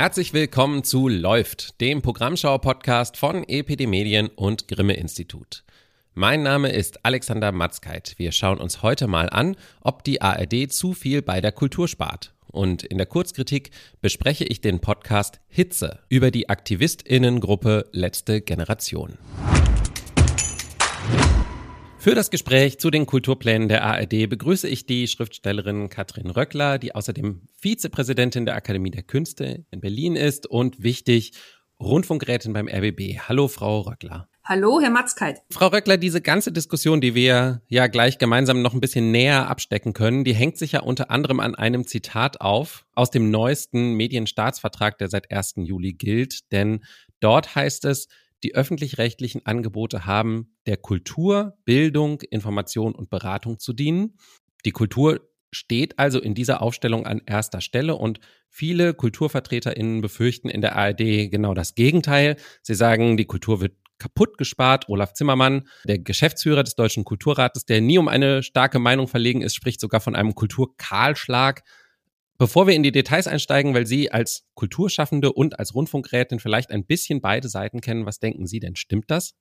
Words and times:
Herzlich 0.00 0.32
willkommen 0.32 0.82
zu 0.82 1.08
Läuft, 1.08 1.78
dem 1.82 2.00
Programmschau-Podcast 2.00 3.18
von 3.18 3.44
EPD 3.46 3.86
Medien 3.86 4.28
und 4.28 4.66
Grimme 4.66 4.94
Institut. 4.94 5.62
Mein 6.14 6.42
Name 6.42 6.70
ist 6.70 7.04
Alexander 7.04 7.52
Matzkeit. 7.52 8.14
Wir 8.16 8.32
schauen 8.32 8.60
uns 8.60 8.82
heute 8.82 9.08
mal 9.08 9.28
an, 9.28 9.56
ob 9.82 10.02
die 10.02 10.22
ARD 10.22 10.72
zu 10.72 10.94
viel 10.94 11.20
bei 11.20 11.42
der 11.42 11.52
Kultur 11.52 11.86
spart. 11.86 12.32
Und 12.46 12.82
in 12.82 12.96
der 12.96 13.06
Kurzkritik 13.06 13.72
bespreche 14.00 14.44
ich 14.44 14.62
den 14.62 14.80
Podcast 14.80 15.38
Hitze 15.48 15.98
über 16.08 16.30
die 16.30 16.48
Aktivistinnengruppe 16.48 17.84
Letzte 17.92 18.40
Generation. 18.40 19.18
Für 22.00 22.14
das 22.14 22.30
Gespräch 22.30 22.78
zu 22.78 22.90
den 22.90 23.04
Kulturplänen 23.04 23.68
der 23.68 23.84
ARD 23.84 24.26
begrüße 24.26 24.66
ich 24.66 24.86
die 24.86 25.06
Schriftstellerin 25.06 25.90
Katrin 25.90 26.30
Röckler, 26.30 26.78
die 26.78 26.94
außerdem 26.94 27.42
Vizepräsidentin 27.60 28.46
der 28.46 28.54
Akademie 28.54 28.90
der 28.90 29.02
Künste 29.02 29.66
in 29.70 29.82
Berlin 29.82 30.16
ist 30.16 30.46
und 30.46 30.82
wichtig 30.82 31.32
Rundfunkrätin 31.78 32.54
beim 32.54 32.68
RBB. 32.68 33.18
Hallo, 33.28 33.48
Frau 33.48 33.80
Röckler. 33.80 34.30
Hallo, 34.42 34.80
Herr 34.80 34.88
Matzkeit. 34.88 35.42
Frau 35.50 35.66
Röckler, 35.66 35.98
diese 35.98 36.22
ganze 36.22 36.52
Diskussion, 36.52 37.02
die 37.02 37.14
wir 37.14 37.60
ja 37.68 37.86
gleich 37.86 38.16
gemeinsam 38.16 38.62
noch 38.62 38.72
ein 38.72 38.80
bisschen 38.80 39.10
näher 39.10 39.50
abstecken 39.50 39.92
können, 39.92 40.24
die 40.24 40.34
hängt 40.34 40.56
sich 40.56 40.72
ja 40.72 40.80
unter 40.80 41.10
anderem 41.10 41.38
an 41.38 41.54
einem 41.54 41.86
Zitat 41.86 42.40
auf 42.40 42.86
aus 42.94 43.10
dem 43.10 43.30
neuesten 43.30 43.92
Medienstaatsvertrag, 43.92 44.96
der 44.96 45.08
seit 45.10 45.30
1. 45.30 45.56
Juli 45.56 45.92
gilt. 45.92 46.50
Denn 46.50 46.82
dort 47.20 47.54
heißt 47.54 47.84
es, 47.84 48.08
die 48.42 48.54
öffentlich-rechtlichen 48.54 49.44
Angebote 49.46 50.06
haben 50.06 50.56
der 50.66 50.76
Kultur, 50.76 51.58
Bildung, 51.64 52.20
Information 52.22 52.94
und 52.94 53.10
Beratung 53.10 53.58
zu 53.58 53.72
dienen. 53.72 54.16
Die 54.64 54.72
Kultur 54.72 55.20
steht 55.52 55.98
also 55.98 56.20
in 56.20 56.34
dieser 56.34 56.62
Aufstellung 56.62 57.06
an 57.06 57.22
erster 57.26 57.60
Stelle 57.60 57.96
und 57.96 58.20
viele 58.48 58.94
KulturvertreterInnen 58.94 60.00
befürchten 60.00 60.48
in 60.48 60.60
der 60.60 60.76
ARD 60.76 61.30
genau 61.30 61.54
das 61.54 61.74
Gegenteil. 61.74 62.36
Sie 62.62 62.74
sagen, 62.74 63.16
die 63.16 63.24
Kultur 63.24 63.60
wird 63.60 63.74
kaputt 63.98 64.38
gespart. 64.38 64.88
Olaf 64.88 65.12
Zimmermann, 65.12 65.68
der 65.84 65.98
Geschäftsführer 65.98 66.62
des 66.62 66.74
Deutschen 66.74 67.04
Kulturrates, 67.04 67.66
der 67.66 67.80
nie 67.80 67.98
um 67.98 68.08
eine 68.08 68.42
starke 68.42 68.78
Meinung 68.78 69.08
verlegen 69.08 69.42
ist, 69.42 69.54
spricht 69.54 69.80
sogar 69.80 70.00
von 70.00 70.16
einem 70.16 70.34
Kulturkahlschlag. 70.34 71.62
Bevor 72.40 72.66
wir 72.66 72.72
in 72.72 72.82
die 72.82 72.90
Details 72.90 73.26
einsteigen, 73.26 73.74
weil 73.74 73.86
Sie 73.86 74.10
als 74.12 74.46
Kulturschaffende 74.54 75.30
und 75.30 75.58
als 75.58 75.74
Rundfunkrätin 75.74 76.38
vielleicht 76.38 76.70
ein 76.70 76.86
bisschen 76.86 77.20
beide 77.20 77.50
Seiten 77.50 77.82
kennen, 77.82 78.06
was 78.06 78.18
denken 78.18 78.46
Sie 78.46 78.60
denn? 78.60 78.76
Stimmt 78.76 79.10
das? 79.10 79.34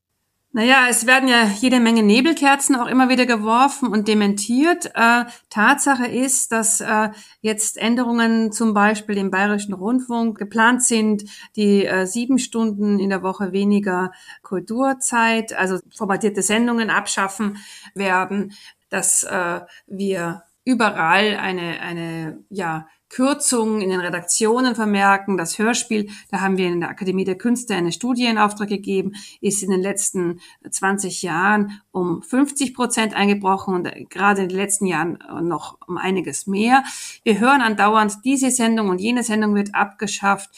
Naja, 0.51 0.87
es 0.89 1.07
werden 1.07 1.29
ja 1.29 1.45
jede 1.45 1.79
Menge 1.79 2.03
Nebelkerzen 2.03 2.75
auch 2.75 2.87
immer 2.87 3.07
wieder 3.07 3.25
geworfen 3.25 3.87
und 3.87 4.09
dementiert. 4.09 4.87
Äh, 4.95 5.23
Tatsache 5.49 6.07
ist, 6.07 6.51
dass 6.51 6.81
äh, 6.81 7.11
jetzt 7.39 7.77
Änderungen 7.77 8.51
zum 8.51 8.73
Beispiel 8.73 9.15
im 9.15 9.31
Bayerischen 9.31 9.75
Rundfunk 9.75 10.37
geplant 10.37 10.83
sind, 10.83 11.23
die 11.55 11.85
äh, 11.85 12.05
sieben 12.05 12.37
Stunden 12.37 12.99
in 12.99 13.11
der 13.11 13.23
Woche 13.23 13.53
weniger 13.53 14.11
Kulturzeit, 14.41 15.53
also 15.53 15.79
formatierte 15.95 16.41
Sendungen 16.41 16.89
abschaffen 16.89 17.59
werden, 17.95 18.51
dass 18.89 19.23
äh, 19.23 19.61
wir 19.87 20.43
überall 20.69 21.35
eine, 21.35 21.81
eine 21.81 22.43
ja, 22.51 22.87
Kürzungen 23.09 23.81
in 23.81 23.89
den 23.89 24.01
Redaktionen 24.01 24.75
vermerken. 24.75 25.35
Das 25.35 25.57
Hörspiel, 25.57 26.11
da 26.29 26.41
haben 26.41 26.57
wir 26.57 26.67
in 26.67 26.79
der 26.79 26.89
Akademie 26.89 27.25
der 27.25 27.39
Künste 27.39 27.73
eine 27.73 27.91
Studie 27.91 28.27
in 28.27 28.37
Auftrag 28.37 28.69
gegeben, 28.69 29.13
ist 29.41 29.63
in 29.63 29.71
den 29.71 29.81
letzten 29.81 30.41
20 30.69 31.23
Jahren 31.23 31.81
um 31.89 32.21
50 32.21 32.75
Prozent 32.75 33.15
eingebrochen 33.15 33.73
und 33.73 33.89
gerade 34.11 34.43
in 34.43 34.49
den 34.49 34.57
letzten 34.57 34.85
Jahren 34.85 35.17
noch 35.41 35.79
um 35.87 35.97
einiges 35.97 36.45
mehr. 36.45 36.83
Wir 37.23 37.39
hören 37.39 37.61
andauernd, 37.61 38.19
diese 38.23 38.51
Sendung 38.51 38.89
und 38.89 39.01
jene 39.01 39.23
Sendung 39.23 39.55
wird 39.55 39.73
abgeschafft. 39.73 40.51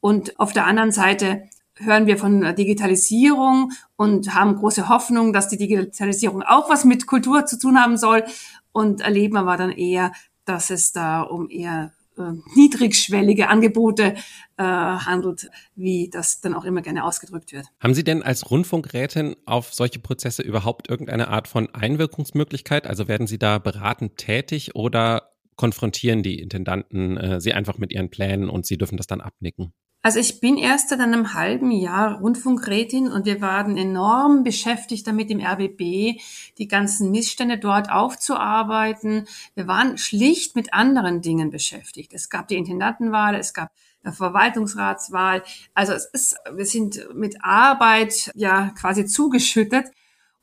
Und 0.00 0.38
auf 0.38 0.52
der 0.52 0.66
anderen 0.66 0.92
Seite 0.92 1.48
hören 1.76 2.06
wir 2.06 2.18
von 2.18 2.54
Digitalisierung 2.54 3.72
und 3.96 4.34
haben 4.34 4.56
große 4.56 4.88
Hoffnung, 4.88 5.32
dass 5.32 5.48
die 5.48 5.56
Digitalisierung 5.56 6.42
auch 6.42 6.70
was 6.70 6.84
mit 6.84 7.06
Kultur 7.06 7.46
zu 7.46 7.58
tun 7.58 7.78
haben 7.78 7.96
soll 7.96 8.24
und 8.72 9.00
erleben 9.00 9.36
aber 9.36 9.56
dann 9.56 9.70
eher, 9.70 10.12
dass 10.44 10.70
es 10.70 10.92
da 10.92 11.22
um 11.22 11.48
eher 11.48 11.92
äh, 12.16 12.32
niedrigschwellige 12.54 13.48
Angebote 13.48 14.14
äh, 14.56 14.62
handelt, 14.62 15.50
wie 15.74 16.10
das 16.10 16.40
dann 16.40 16.54
auch 16.54 16.64
immer 16.64 16.80
gerne 16.80 17.04
ausgedrückt 17.04 17.52
wird. 17.52 17.66
Haben 17.80 17.94
Sie 17.94 18.04
denn 18.04 18.22
als 18.22 18.50
Rundfunkrätin 18.50 19.34
auf 19.46 19.74
solche 19.74 19.98
Prozesse 19.98 20.42
überhaupt 20.42 20.88
irgendeine 20.88 21.28
Art 21.28 21.48
von 21.48 21.74
Einwirkungsmöglichkeit? 21.74 22.86
Also 22.86 23.08
werden 23.08 23.26
Sie 23.26 23.38
da 23.38 23.58
beratend 23.58 24.16
tätig 24.16 24.76
oder 24.76 25.32
konfrontieren 25.56 26.22
die 26.22 26.38
Intendanten 26.38 27.16
äh, 27.16 27.40
Sie 27.40 27.52
einfach 27.52 27.78
mit 27.78 27.92
ihren 27.92 28.10
Plänen 28.10 28.48
und 28.48 28.64
Sie 28.64 28.78
dürfen 28.78 28.96
das 28.96 29.08
dann 29.08 29.20
abnicken? 29.20 29.72
Also 30.04 30.18
ich 30.20 30.38
bin 30.38 30.58
erst 30.58 30.90
seit 30.90 31.00
einem 31.00 31.32
halben 31.32 31.70
Jahr 31.70 32.18
Rundfunkrätin 32.18 33.10
und 33.10 33.24
wir 33.24 33.40
waren 33.40 33.78
enorm 33.78 34.44
beschäftigt 34.44 35.06
damit 35.06 35.30
im 35.30 35.40
RBB, 35.40 36.20
die 36.58 36.68
ganzen 36.68 37.10
Missstände 37.10 37.56
dort 37.56 37.90
aufzuarbeiten. 37.90 39.26
Wir 39.54 39.66
waren 39.66 39.96
schlicht 39.96 40.56
mit 40.56 40.74
anderen 40.74 41.22
Dingen 41.22 41.48
beschäftigt. 41.48 42.12
Es 42.12 42.28
gab 42.28 42.48
die 42.48 42.56
Intendantenwahl, 42.56 43.34
es 43.34 43.54
gab 43.54 43.70
Verwaltungsratswahl. 44.04 45.42
Also 45.72 45.94
es 45.94 46.04
ist, 46.04 46.36
wir 46.54 46.66
sind 46.66 47.08
mit 47.14 47.42
Arbeit 47.42 48.30
ja 48.34 48.74
quasi 48.78 49.06
zugeschüttet 49.06 49.86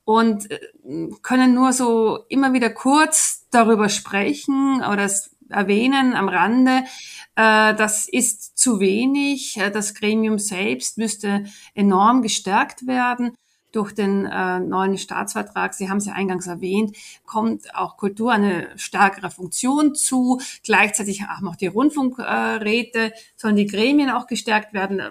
und 0.05 0.49
äh, 0.49 0.59
können 1.21 1.53
nur 1.53 1.71
so 1.71 2.25
immer 2.29 2.53
wieder 2.53 2.71
kurz 2.71 3.45
darüber 3.51 3.89
sprechen 3.89 4.77
oder 4.77 5.03
es 5.03 5.30
erwähnen 5.51 6.15
am 6.15 6.29
Rande. 6.29 6.83
Äh, 7.35 7.75
das 7.75 8.07
ist 8.07 8.57
zu 8.57 8.79
wenig. 8.79 9.57
Äh, 9.57 9.71
das 9.71 9.93
Gremium 9.93 10.39
selbst 10.39 10.97
müsste 10.97 11.45
enorm 11.73 12.21
gestärkt 12.21 12.87
werden 12.87 13.33
durch 13.71 13.93
den 13.93 14.25
äh, 14.25 14.59
neuen 14.59 14.97
Staatsvertrag, 14.97 15.73
Sie 15.73 15.89
haben 15.89 15.97
es 15.97 16.05
ja 16.05 16.13
eingangs 16.13 16.47
erwähnt, 16.47 16.95
kommt 17.25 17.73
auch 17.75 17.97
Kultur 17.97 18.31
eine 18.31 18.67
stärkere 18.75 19.31
Funktion 19.31 19.95
zu. 19.95 20.41
Gleichzeitig 20.63 21.23
auch 21.23 21.41
noch 21.41 21.55
die 21.55 21.67
Rundfunkräte, 21.67 23.13
sollen 23.35 23.55
die 23.55 23.67
Gremien 23.67 24.09
auch 24.09 24.27
gestärkt 24.27 24.73
werden 24.73 25.01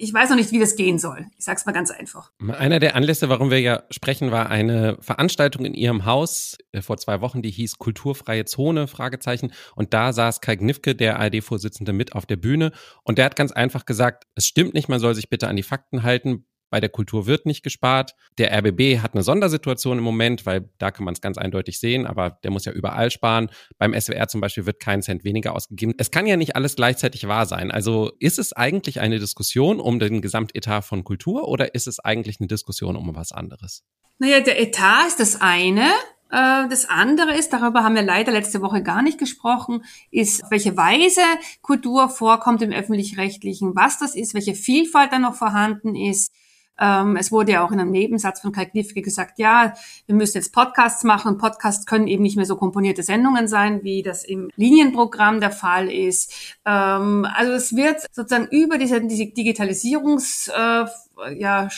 ich 0.00 0.12
weiß 0.14 0.30
noch 0.30 0.36
nicht, 0.36 0.50
wie 0.50 0.58
das 0.58 0.76
gehen 0.76 0.98
soll. 0.98 1.26
Ich 1.36 1.44
sage 1.44 1.58
es 1.58 1.66
mal 1.66 1.72
ganz 1.72 1.90
einfach. 1.90 2.32
Einer 2.58 2.80
der 2.80 2.96
Anlässe, 2.96 3.28
warum 3.28 3.50
wir 3.50 3.60
ja 3.60 3.82
sprechen, 3.90 4.30
war 4.30 4.48
eine 4.48 4.96
Veranstaltung 5.00 5.64
in 5.64 5.74
Ihrem 5.74 6.06
Haus 6.06 6.56
äh, 6.72 6.80
vor 6.80 6.96
zwei 6.96 7.20
Wochen, 7.20 7.42
die 7.42 7.50
hieß 7.50 7.78
Kulturfreie 7.78 8.46
Zone, 8.46 8.86
Fragezeichen. 8.86 9.52
Und 9.76 9.92
da 9.92 10.12
saß 10.12 10.40
Kai 10.40 10.56
Gnifke, 10.56 10.94
der 10.94 11.20
ARD-Vorsitzende, 11.20 11.92
mit 11.92 12.14
auf 12.14 12.24
der 12.24 12.36
Bühne. 12.36 12.72
Und 13.04 13.18
der 13.18 13.26
hat 13.26 13.36
ganz 13.36 13.52
einfach 13.52 13.84
gesagt, 13.84 14.24
es 14.34 14.46
stimmt 14.46 14.74
nicht, 14.74 14.88
man 14.88 15.00
soll 15.00 15.14
sich 15.14 15.28
bitte 15.28 15.48
an 15.48 15.56
die 15.56 15.62
Fakten 15.62 16.02
halten. 16.02 16.46
Bei 16.70 16.80
der 16.80 16.88
Kultur 16.88 17.26
wird 17.26 17.46
nicht 17.46 17.62
gespart. 17.62 18.14
Der 18.38 18.56
RBB 18.56 19.00
hat 19.02 19.14
eine 19.14 19.22
Sondersituation 19.22 19.98
im 19.98 20.04
Moment, 20.04 20.46
weil 20.46 20.70
da 20.78 20.90
kann 20.90 21.04
man 21.04 21.14
es 21.14 21.20
ganz 21.20 21.36
eindeutig 21.36 21.78
sehen, 21.80 22.06
aber 22.06 22.38
der 22.42 22.50
muss 22.50 22.64
ja 22.64 22.72
überall 22.72 23.10
sparen. 23.10 23.50
Beim 23.78 23.98
SWR 23.98 24.28
zum 24.28 24.40
Beispiel 24.40 24.66
wird 24.66 24.80
kein 24.80 25.02
Cent 25.02 25.24
weniger 25.24 25.54
ausgegeben. 25.54 25.94
Es 25.98 26.10
kann 26.10 26.26
ja 26.26 26.36
nicht 26.36 26.56
alles 26.56 26.76
gleichzeitig 26.76 27.26
wahr 27.28 27.46
sein. 27.46 27.70
Also 27.70 28.12
ist 28.20 28.38
es 28.38 28.52
eigentlich 28.52 29.00
eine 29.00 29.18
Diskussion 29.18 29.80
um 29.80 29.98
den 29.98 30.22
Gesamtetat 30.22 30.84
von 30.84 31.04
Kultur 31.04 31.48
oder 31.48 31.74
ist 31.74 31.86
es 31.86 31.98
eigentlich 31.98 32.40
eine 32.40 32.46
Diskussion 32.48 32.96
um 32.96 33.14
was 33.14 33.32
anderes? 33.32 33.84
Naja, 34.18 34.40
der 34.40 34.60
Etat 34.60 35.08
ist 35.08 35.18
das 35.18 35.40
eine. 35.40 35.90
Äh, 36.30 36.68
das 36.68 36.88
andere 36.88 37.34
ist, 37.36 37.52
darüber 37.52 37.82
haben 37.82 37.94
wir 37.94 38.02
leider 38.02 38.32
letzte 38.32 38.62
Woche 38.62 38.82
gar 38.82 39.02
nicht 39.02 39.18
gesprochen, 39.18 39.84
ist, 40.10 40.44
auf 40.44 40.50
welche 40.50 40.76
Weise 40.76 41.22
Kultur 41.62 42.08
vorkommt 42.08 42.62
im 42.62 42.70
öffentlich-rechtlichen, 42.70 43.74
was 43.74 43.98
das 43.98 44.14
ist, 44.14 44.34
welche 44.34 44.54
Vielfalt 44.54 45.12
da 45.12 45.18
noch 45.18 45.34
vorhanden 45.34 45.96
ist, 45.96 46.32
ähm, 46.80 47.16
es 47.16 47.30
wurde 47.30 47.52
ja 47.52 47.64
auch 47.64 47.70
in 47.70 47.78
einem 47.80 47.90
Nebensatz 47.90 48.40
von 48.40 48.52
Kai 48.52 48.64
Knifke 48.64 49.02
gesagt, 49.02 49.38
ja, 49.38 49.74
wir 50.06 50.14
müssen 50.14 50.38
jetzt 50.38 50.52
Podcasts 50.52 51.04
machen. 51.04 51.38
Podcasts 51.38 51.84
können 51.86 52.08
eben 52.08 52.22
nicht 52.22 52.36
mehr 52.36 52.46
so 52.46 52.56
komponierte 52.56 53.02
Sendungen 53.02 53.48
sein, 53.48 53.82
wie 53.82 54.02
das 54.02 54.24
im 54.24 54.50
Linienprogramm 54.56 55.40
der 55.40 55.50
Fall 55.50 55.90
ist. 55.90 56.32
Ähm, 56.64 57.26
also 57.34 57.52
es 57.52 57.76
wird 57.76 58.00
sozusagen 58.12 58.48
über 58.50 58.78
diese, 58.78 59.00
diese 59.02 59.26
Digitalisierungsschub 59.26 60.88
äh, 61.26 61.38
ja, 61.38 61.68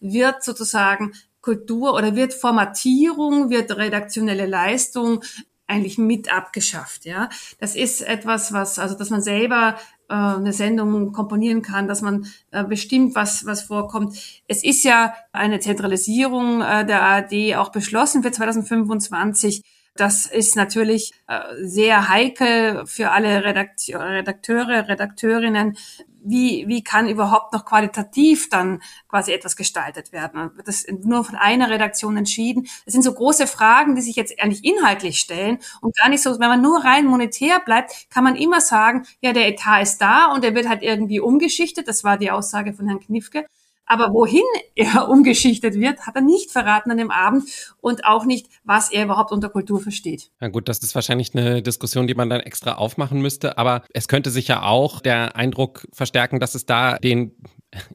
wird 0.00 0.44
sozusagen 0.44 1.12
Kultur 1.40 1.94
oder 1.94 2.14
wird 2.16 2.34
Formatierung, 2.34 3.48
wird 3.48 3.74
redaktionelle 3.76 4.46
Leistung 4.46 5.22
eigentlich 5.70 5.98
mit 5.98 6.32
abgeschafft, 6.32 7.04
ja. 7.04 7.28
Das 7.60 7.76
ist 7.76 8.02
etwas, 8.02 8.52
was, 8.52 8.78
also, 8.78 8.96
dass 8.96 9.10
man 9.10 9.22
selber 9.22 9.76
äh, 10.08 10.14
eine 10.14 10.52
Sendung 10.52 11.12
komponieren 11.12 11.62
kann, 11.62 11.88
dass 11.88 12.02
man 12.02 12.26
äh, 12.50 12.64
bestimmt, 12.64 13.14
was, 13.14 13.46
was 13.46 13.62
vorkommt. 13.62 14.16
Es 14.48 14.64
ist 14.64 14.84
ja 14.84 15.14
eine 15.32 15.60
Zentralisierung 15.60 16.60
äh, 16.60 16.84
der 16.84 17.02
ARD 17.02 17.56
auch 17.56 17.70
beschlossen 17.70 18.22
für 18.22 18.32
2025. 18.32 19.62
Das 19.94 20.26
ist 20.26 20.56
natürlich 20.56 21.12
äh, 21.28 21.40
sehr 21.62 22.08
heikel 22.08 22.86
für 22.86 23.10
alle 23.10 23.44
Redakteure, 23.44 24.88
Redakteurinnen, 24.88 25.76
wie, 26.22 26.66
wie 26.68 26.82
kann 26.82 27.08
überhaupt 27.08 27.52
noch 27.52 27.64
qualitativ 27.64 28.48
dann 28.48 28.82
quasi 29.08 29.32
etwas 29.32 29.56
gestaltet 29.56 30.12
werden? 30.12 30.50
Wird 30.56 30.68
das 30.68 30.86
nur 31.02 31.24
von 31.24 31.36
einer 31.36 31.70
Redaktion 31.70 32.16
entschieden? 32.16 32.68
Das 32.84 32.92
sind 32.92 33.02
so 33.02 33.12
große 33.12 33.46
Fragen, 33.46 33.94
die 33.94 34.02
sich 34.02 34.16
jetzt 34.16 34.40
eigentlich 34.40 34.64
inhaltlich 34.64 35.18
stellen 35.18 35.58
und 35.80 35.96
gar 35.96 36.08
nicht 36.08 36.22
so, 36.22 36.38
wenn 36.38 36.48
man 36.48 36.62
nur 36.62 36.84
rein 36.84 37.06
monetär 37.06 37.60
bleibt, 37.60 38.10
kann 38.10 38.24
man 38.24 38.36
immer 38.36 38.60
sagen, 38.60 39.06
ja, 39.20 39.32
der 39.32 39.48
Etat 39.48 39.82
ist 39.82 39.98
da 39.98 40.32
und 40.32 40.44
er 40.44 40.54
wird 40.54 40.68
halt 40.68 40.82
irgendwie 40.82 41.20
umgeschichtet. 41.20 41.88
Das 41.88 42.04
war 42.04 42.18
die 42.18 42.30
Aussage 42.30 42.72
von 42.72 42.86
Herrn 42.86 43.00
Knifke. 43.00 43.46
Aber 43.90 44.14
wohin 44.14 44.44
er 44.76 45.08
umgeschichtet 45.10 45.74
wird, 45.74 46.06
hat 46.06 46.14
er 46.14 46.22
nicht 46.22 46.52
verraten 46.52 46.92
an 46.92 46.96
dem 46.96 47.10
Abend 47.10 47.42
und 47.80 48.04
auch 48.04 48.24
nicht, 48.24 48.46
was 48.62 48.92
er 48.92 49.02
überhaupt 49.02 49.32
unter 49.32 49.48
Kultur 49.48 49.80
versteht. 49.80 50.30
Ja 50.40 50.46
gut, 50.46 50.68
das 50.68 50.78
ist 50.78 50.94
wahrscheinlich 50.94 51.34
eine 51.34 51.60
Diskussion, 51.60 52.06
die 52.06 52.14
man 52.14 52.30
dann 52.30 52.38
extra 52.38 52.74
aufmachen 52.74 53.20
müsste. 53.20 53.58
Aber 53.58 53.82
es 53.92 54.06
könnte 54.06 54.30
sich 54.30 54.46
ja 54.46 54.62
auch 54.62 55.00
der 55.00 55.34
Eindruck 55.34 55.88
verstärken, 55.92 56.38
dass 56.38 56.54
es 56.54 56.66
da 56.66 56.98
den 56.98 57.34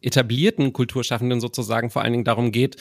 etablierten 0.01 0.74
Kulturschaffenden 0.74 1.39
sozusagen 1.39 1.89
vor 1.89 2.01
allen 2.01 2.12
Dingen 2.12 2.25
darum 2.25 2.51
geht, 2.51 2.75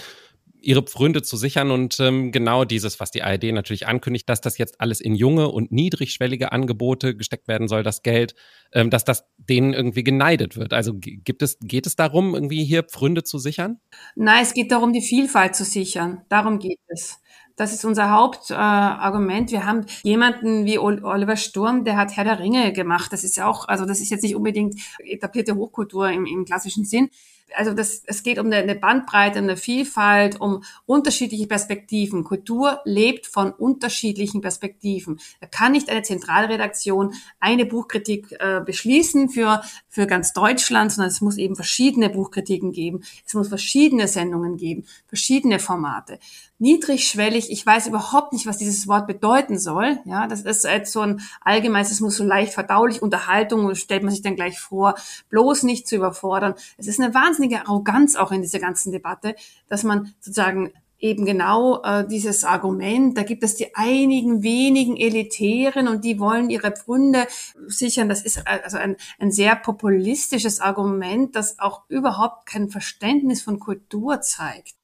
ihre 0.65 0.83
Pfründe 0.83 1.23
zu 1.23 1.37
sichern 1.37 1.71
und 1.71 1.99
ähm, 2.01 2.33
genau 2.33 2.65
dieses, 2.65 3.01
was 3.01 3.11
die 3.11 3.23
ARD 3.23 3.53
natürlich 3.53 3.87
ankündigt, 3.87 4.29
dass 4.29 4.41
das 4.41 4.59
jetzt 4.59 4.81
alles 4.81 5.01
in 5.01 5.15
junge 5.15 5.49
und 5.49 5.73
niedrigschwellige 5.73 6.53
Angebote 6.53 7.17
gesteckt 7.17 7.49
werden 7.49 7.69
soll, 7.69 7.83
das 7.83 8.03
Geld, 8.03 8.35
ähm, 8.73 8.91
dass 8.91 9.05
das 9.05 9.25
denen 9.37 9.75
irgendwie 9.75 10.05
geneidet 10.05 10.57
wird. 10.57 10.73
Also 10.73 10.95
gibt 10.97 11.43
es, 11.43 11.59
geht 11.61 11.87
es 11.87 11.97
darum, 11.97 12.35
irgendwie 12.35 12.65
hier 12.65 12.83
Pfründe 12.83 13.23
zu 13.23 13.39
sichern? 13.39 13.79
Nein, 14.15 14.43
es 14.43 14.55
geht 14.55 14.73
darum, 14.73 14.93
die 14.93 15.03
Vielfalt 15.03 15.55
zu 15.55 15.65
sichern. 15.65 16.23
Darum 16.29 16.59
geht 16.59 16.81
es. 16.89 17.19
Das 17.57 17.73
ist 17.73 17.85
unser 17.85 18.11
Hauptargument. 18.11 19.51
Äh, 19.51 19.53
Wir 19.53 19.67
haben 19.67 19.87
jemanden 20.03 20.65
wie 20.65 20.79
Oliver 20.79 21.37
Sturm, 21.37 21.85
der 21.85 21.97
hat 21.97 22.17
Herr 22.17 22.25
der 22.25 22.41
Ringe 22.41 22.73
gemacht. 22.73 23.13
Das 23.13 23.23
ist 23.23 23.37
ja 23.37 23.47
auch, 23.47 23.69
also 23.69 23.85
das 23.85 24.01
ist 24.01 24.11
jetzt 24.11 24.23
nicht 24.23 24.35
unbedingt 24.35 24.81
etablierte 24.99 25.55
Hochkultur 25.55 26.11
im, 26.11 26.27
im 26.27 26.45
klassischen 26.45 26.85
Sinn 26.85 27.11
also 27.55 27.73
das, 27.73 28.03
es 28.07 28.23
geht 28.23 28.39
um 28.39 28.51
eine 28.51 28.75
Bandbreite, 28.75 29.39
eine 29.39 29.57
Vielfalt, 29.57 30.41
um 30.41 30.65
unterschiedliche 30.87 31.47
Perspektiven. 31.47 32.25
Kultur 32.25 32.81
lebt 32.85 33.27
von 33.27 33.53
unterschiedlichen 33.53 34.41
Perspektiven. 34.41 35.21
Da 35.41 35.47
kann 35.47 35.73
nicht 35.73 35.89
eine 35.89 36.03
Zentralredaktion 36.03 37.15
eine 37.41 37.67
Buchkritik 37.67 38.33
äh, 38.39 38.61
beschließen 38.65 39.29
für, 39.29 39.63
für 39.89 40.07
ganz 40.07 40.33
Deutschland, 40.33 40.93
sondern 40.93 41.11
es 41.11 41.21
muss 41.21 41.37
eben 41.37 41.57
verschiedene 41.57 42.11
Buchkritiken 42.11 42.73
geben. 42.73 43.03
Es 43.27 43.35
muss 43.35 43.49
verschiedene 43.49 44.09
Sendungen 44.09 44.57
geben, 44.57 44.85
verschiedene 45.07 45.59
Formate 45.59 46.19
niedrigschwellig. 46.59 47.51
Ich 47.51 47.65
weiß 47.67 47.89
überhaupt 47.89 48.33
nicht, 48.33 48.47
was 48.47 48.59
dieses 48.59 48.87
Wort 48.87 49.07
bedeuten 49.07 49.59
soll. 49.59 49.99
Ja, 50.05 50.27
das 50.27 50.43
ist 50.43 50.65
jetzt 50.65 50.93
so 50.93 51.01
ein 51.01 51.21
allgemeines, 51.41 51.91
es 51.91 52.01
muss 52.01 52.17
so 52.17 52.25
leicht 52.25 52.55
verdaulich, 52.55 53.03
Unterhaltung, 53.03 53.75
stellt 53.75 54.03
man 54.03 54.13
sich 54.13 54.23
dann 54.23 54.37
gleich 54.37 54.59
vor, 54.59 54.95
bloß 55.31 55.65
nicht 55.65 55.89
zu 55.89 55.97
überfordern. 55.97 56.55
Es 56.79 56.87
ist 56.87 57.01
eine 57.01 57.13
wahnsinnige 57.35 57.67
Arroganz 57.67 58.17
auch 58.17 58.33
in 58.33 58.43
dieser 58.43 58.61
ganzen 58.61 58.93
Debatte, 58.93 59.35
dass 59.69 59.83
man 59.83 60.15
sozusagen 60.21 60.73
eben 60.99 61.27
genau 61.27 61.83
äh, 61.83 62.07
dieses 62.07 62.45
Argument, 62.45 63.19
da 63.19 63.25
gibt 63.25 63.43
es 63.43 63.57
die 63.57 63.75
einigen 63.75 64.43
wenigen 64.43 64.97
Elitären 64.97 65.89
und 65.89 66.05
die 66.05 66.19
wollen 66.19 66.49
ihre 66.49 66.71
Pfründe 66.71 67.27
sichern. 67.67 68.09
Das 68.09 68.23
ist 68.23 68.39
äh, 68.39 68.61
also 68.63 68.79
ein, 68.79 68.97
ein 69.19 69.31
sehr 69.31 69.57
populistisches 69.57 70.61
Argument, 70.61 71.37
das 71.37 71.59
auch 71.59 71.83
überhaupt 71.89 72.47
kein 72.47 72.71
Verständnis 72.71 73.43
von 73.43 73.59
Kultur 73.59 74.21
zeigt. 74.21 74.75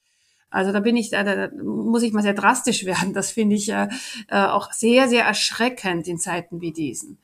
Also 0.51 0.73
da 0.73 0.81
bin 0.81 0.97
ich, 0.97 1.11
da, 1.11 1.23
da 1.23 1.49
muss 1.63 2.03
ich 2.03 2.13
mal 2.13 2.23
sehr 2.23 2.35
drastisch 2.35 2.85
werden. 2.85 3.15
Das 3.15 3.31
finde 3.31 3.57
ich 3.57 3.71
äh, 3.71 3.89
äh, 4.29 4.45
auch 4.45 4.73
sehr, 4.73 5.09
sehr 5.09 5.25
erschreckend 5.25 6.07
in 6.09 6.19
Zeiten 6.19 6.61
wie 6.61 6.73
diesen. 6.73 7.19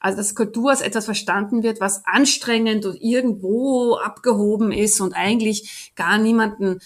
Also 0.00 0.18
dass 0.18 0.34
Kultur 0.34 0.70
als 0.70 0.80
etwas 0.80 1.04
verstanden 1.04 1.62
wird, 1.62 1.80
was 1.80 2.02
anstrengend 2.06 2.86
und 2.86 3.00
irgendwo 3.00 3.96
abgehoben 3.96 4.72
ist 4.72 5.00
und 5.00 5.14
eigentlich 5.14 5.92
gar 5.96 6.18
niemanden 6.18 6.80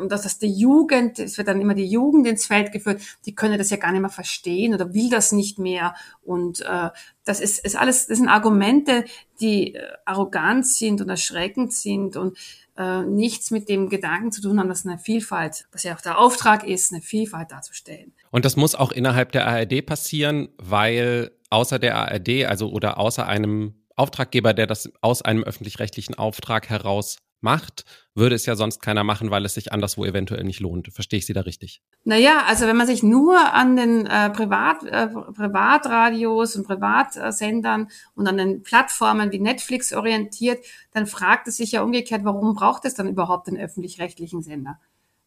und 0.00 0.10
dass 0.10 0.22
das 0.22 0.38
die 0.38 0.52
Jugend, 0.52 1.18
es 1.18 1.38
wird 1.38 1.48
dann 1.48 1.60
immer 1.60 1.74
die 1.74 1.86
Jugend 1.86 2.26
ins 2.26 2.46
Feld 2.46 2.72
geführt, 2.72 3.00
die 3.26 3.34
können 3.34 3.58
das 3.58 3.70
ja 3.70 3.76
gar 3.76 3.92
nicht 3.92 4.00
mehr 4.00 4.10
verstehen 4.10 4.74
oder 4.74 4.94
will 4.94 5.10
das 5.10 5.32
nicht 5.32 5.58
mehr. 5.58 5.94
Und 6.22 6.60
äh, 6.60 6.90
das 7.24 7.40
ist, 7.40 7.64
ist 7.64 7.76
alles, 7.76 8.06
das 8.06 8.18
sind 8.18 8.28
Argumente, 8.28 9.04
die 9.40 9.74
äh, 9.74 9.82
arrogant 10.04 10.66
sind 10.66 11.00
und 11.00 11.08
erschreckend 11.08 11.72
sind 11.72 12.16
und 12.16 12.36
äh, 12.76 13.02
nichts 13.02 13.50
mit 13.50 13.68
dem 13.68 13.88
Gedanken 13.88 14.32
zu 14.32 14.40
tun 14.40 14.58
haben, 14.58 14.68
dass 14.68 14.86
eine 14.86 14.98
Vielfalt, 14.98 15.66
was 15.72 15.82
ja 15.82 15.94
auch 15.94 16.00
der 16.00 16.18
Auftrag 16.18 16.66
ist, 16.66 16.92
eine 16.92 17.02
Vielfalt 17.02 17.50
darzustellen. 17.50 18.12
Und 18.30 18.44
das 18.44 18.56
muss 18.56 18.74
auch 18.74 18.92
innerhalb 18.92 19.32
der 19.32 19.46
ARD 19.46 19.84
passieren, 19.84 20.48
weil 20.58 21.32
außer 21.50 21.78
der 21.78 21.96
ARD, 21.96 22.46
also 22.46 22.70
oder 22.70 22.98
außer 22.98 23.26
einem 23.26 23.74
Auftraggeber, 23.96 24.54
der 24.54 24.66
das 24.66 24.90
aus 25.00 25.22
einem 25.22 25.42
öffentlich-rechtlichen 25.42 26.14
Auftrag 26.14 26.68
heraus 26.68 27.18
macht, 27.40 27.84
würde 28.14 28.34
es 28.34 28.46
ja 28.46 28.56
sonst 28.56 28.80
keiner 28.80 29.04
machen, 29.04 29.30
weil 29.30 29.44
es 29.44 29.54
sich 29.54 29.72
anderswo 29.72 30.04
eventuell 30.04 30.44
nicht 30.44 30.60
lohnt. 30.60 30.92
Verstehe 30.92 31.18
ich 31.18 31.26
Sie 31.26 31.32
da 31.32 31.42
richtig? 31.42 31.82
Naja, 32.04 32.42
also 32.46 32.66
wenn 32.66 32.76
man 32.76 32.86
sich 32.86 33.02
nur 33.02 33.38
an 33.54 33.76
den 33.76 34.06
äh, 34.06 34.30
Privat, 34.30 34.82
äh, 34.84 35.08
Privatradios 35.08 36.56
und 36.56 36.66
Privatsendern 36.66 37.88
und 38.14 38.26
an 38.26 38.36
den 38.36 38.62
Plattformen 38.62 39.32
wie 39.32 39.38
Netflix 39.38 39.92
orientiert, 39.92 40.64
dann 40.92 41.06
fragt 41.06 41.48
es 41.48 41.56
sich 41.56 41.72
ja 41.72 41.82
umgekehrt, 41.82 42.24
warum 42.24 42.54
braucht 42.54 42.84
es 42.84 42.94
dann 42.94 43.08
überhaupt 43.08 43.46
den 43.46 43.56
öffentlich-rechtlichen 43.56 44.42
Sender? 44.42 44.78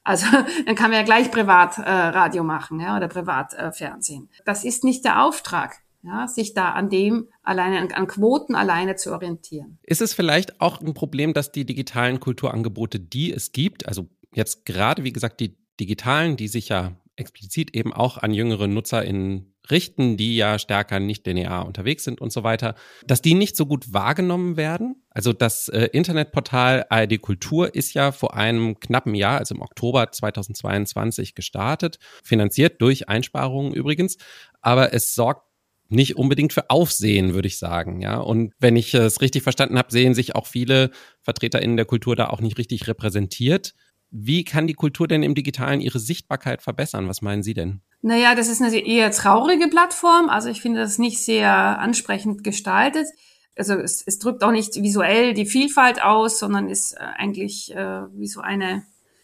Also 0.04 0.26
dann 0.66 0.76
kann 0.76 0.90
man 0.90 1.00
ja 1.00 1.06
gleich 1.06 1.32
Privatradio 1.32 2.42
äh, 2.42 2.46
machen 2.46 2.80
ja, 2.80 2.98
oder 2.98 3.08
Privatfernsehen. 3.08 4.30
Das 4.46 4.64
ist 4.66 4.84
nicht 4.84 5.06
der 5.06 5.24
Auftrag 5.24 5.82
ja, 6.04 6.28
sich 6.28 6.54
da 6.54 6.72
an 6.72 6.90
dem 6.90 7.28
alleine, 7.44 7.96
an, 7.96 8.08
Quoten 8.08 8.56
alleine 8.56 8.96
zu 8.96 9.12
orientieren. 9.12 9.80
Ist 9.84 10.02
es 10.02 10.14
vielleicht 10.14 10.62
auch 10.62 10.82
ein 10.82 10.94
Problem, 10.94 11.34
dass 11.34 11.52
die 11.52 11.66
digitalen 11.66 12.20
Kulturangebote, 12.20 13.00
die 13.00 13.32
es 13.32 13.52
gibt, 13.52 13.88
also 13.88 14.10
jetzt 14.34 14.66
gerade, 14.66 15.04
wie 15.04 15.14
gesagt, 15.14 15.40
die 15.40 15.58
digitalen, 15.80 16.38
die 16.38 16.48
sich 16.48 16.70
ja 16.70 16.96
explizit 17.16 17.76
eben 17.76 17.94
auch 17.94 18.18
an 18.18 18.34
jüngere 18.34 18.68
NutzerInnen 18.68 19.54
richten, 19.70 20.18
die 20.18 20.36
ja 20.36 20.58
stärker 20.58 21.00
nicht 21.00 21.26
linear 21.28 21.66
unterwegs 21.66 22.04
sind 22.04 22.20
und 22.20 22.32
so 22.32 22.44
weiter, 22.44 22.76
dass 23.06 23.22
die 23.22 23.36
nicht 23.36 23.56
so 23.56 23.66
gut 23.66 23.94
wahrgenommen 23.94 24.58
werden. 24.58 25.04
Also 25.10 25.34
das 25.34 25.68
äh, 25.70 25.90
Internetportal 25.94 26.86
ARD 26.90 27.22
Kultur 27.22 27.76
ist 27.76 27.94
ja 27.94 28.12
vor 28.12 28.36
einem 28.36 28.80
knappen 28.80 29.14
Jahr, 29.14 29.38
also 29.38 29.56
im 29.56 29.62
Oktober 29.62 30.12
2022 30.12 31.36
gestartet, 31.36 32.00
finanziert 32.24 32.82
durch 32.82 33.08
Einsparungen 33.08 33.74
übrigens, 33.74 34.18
aber 34.62 34.94
es 34.94 35.14
sorgt 35.14 35.51
nicht 35.92 36.16
unbedingt 36.16 36.54
für 36.54 36.70
Aufsehen, 36.70 37.34
würde 37.34 37.48
ich 37.48 37.58
sagen. 37.58 38.02
Ja, 38.02 38.18
und 38.20 38.54
wenn 38.60 38.76
ich 38.76 38.94
es 38.94 39.22
richtig 39.22 39.44
verstanden 39.44 39.78
habe, 39.78 39.92
sehen 39.92 40.14
sich 40.14 40.36
auch 40.36 40.48
viele 40.48 40.92
VertreterInnen 41.22 41.78
der 41.78 41.86
Kultur 41.86 42.16
da 42.16 42.30
auch 42.30 42.42
nicht 42.42 42.58
richtig 42.58 42.88
repräsentiert. 42.88 43.74
Wie 44.10 44.44
kann 44.44 44.68
die 44.68 44.74
Kultur 44.74 45.08
denn 45.08 45.24
im 45.24 45.36
Digitalen 45.36 45.82
ihre 45.82 46.00
Sichtbarkeit 46.00 46.62
verbessern? 46.62 47.08
Was 47.08 47.22
meinen 47.22 47.44
Sie 47.44 47.54
denn? 47.54 47.82
Naja, 48.02 48.36
das 48.36 48.50
ist 48.50 48.62
eine 48.62 48.76
eher 48.76 49.12
traurige 49.12 49.68
Plattform. 49.68 50.30
Also 50.30 50.50
ich 50.50 50.62
finde 50.62 50.82
das 50.82 50.98
nicht 50.98 51.24
sehr 51.24 51.52
ansprechend 51.80 52.44
gestaltet. 52.44 53.08
Also 53.56 53.76
es, 53.76 54.04
es 54.06 54.18
drückt 54.20 54.44
auch 54.44 54.52
nicht 54.52 54.76
visuell 54.76 55.34
die 55.34 55.46
Vielfalt 55.46 56.02
aus, 56.04 56.40
sondern 56.40 56.70
ist 56.70 56.94
äh, 56.94 57.00
eigentlich 57.00 57.74
äh, 57.76 58.02
wie 58.14 58.28
so 58.28 58.42
eine 58.42 58.84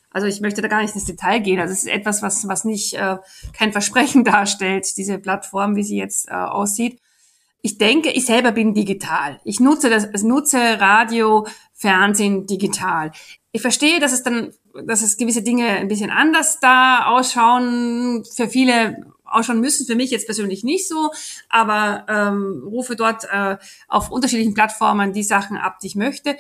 also 0.10 0.28
ich 0.28 0.42
möchte 0.42 0.62
da 0.62 0.68
gar 0.68 0.82
nicht 0.82 0.96
ins 0.96 1.06
Detail 1.06 1.40
gehen. 1.40 1.60
Also 1.60 1.74
es 1.74 1.84
ist 1.84 1.90
etwas, 1.90 2.22
was, 2.22 2.48
was 2.48 2.66
nicht 2.66 2.94
äh, 2.94 3.18
kein 3.54 3.72
Versprechen 3.72 4.24
darstellt, 4.24 4.98
diese 4.98 5.18
Plattform, 5.20 5.76
wie 5.76 5.84
sie 5.84 5.98
jetzt 5.98 6.30
äh, 6.30 6.34
aussieht. 6.34 7.00
Ich 7.62 7.78
denke, 7.78 8.12
ich 8.12 8.26
selber 8.26 8.52
bin 8.52 8.74
digital. 8.74 9.40
Ich 9.44 9.60
nutze 9.60 9.90
das, 9.90 10.08
ich 10.14 10.24
nutze 10.24 10.58
Radio, 10.80 11.48
Fernsehen 11.74 12.46
digital. 12.46 13.12
Ich 13.52 13.62
verstehe, 13.62 14.00
dass 14.00 14.14
es 14.14 14.24
dann, 14.24 14.54
dass 14.86 15.02
es 15.02 15.18
gewisse 15.18 15.42
Dinge 15.42 15.68
ein 15.68 15.88
bisschen 15.88 16.12
anders 16.12 16.60
da 16.60 17.08
ausschauen, 17.08 18.24
für 18.26 18.48
viele 18.48 18.98
ausschauen 19.26 19.60
müssen, 19.60 19.86
für 19.86 19.96
mich 19.96 20.12
jetzt 20.12 20.26
persönlich 20.26 20.64
nicht 20.64 20.88
so, 20.88 21.12
aber 21.50 22.06
ähm, 22.08 22.64
rufe 22.66 22.96
dort 22.96 23.26
äh, 23.26 23.58
auf 23.88 24.12
unterschiedlichen 24.12 24.54
Plattformen 24.54 25.12
die 25.12 25.24
Sachen 25.24 25.58
ab, 25.58 25.80
die 25.82 25.88
ich 25.88 25.96
möchte 25.96 26.38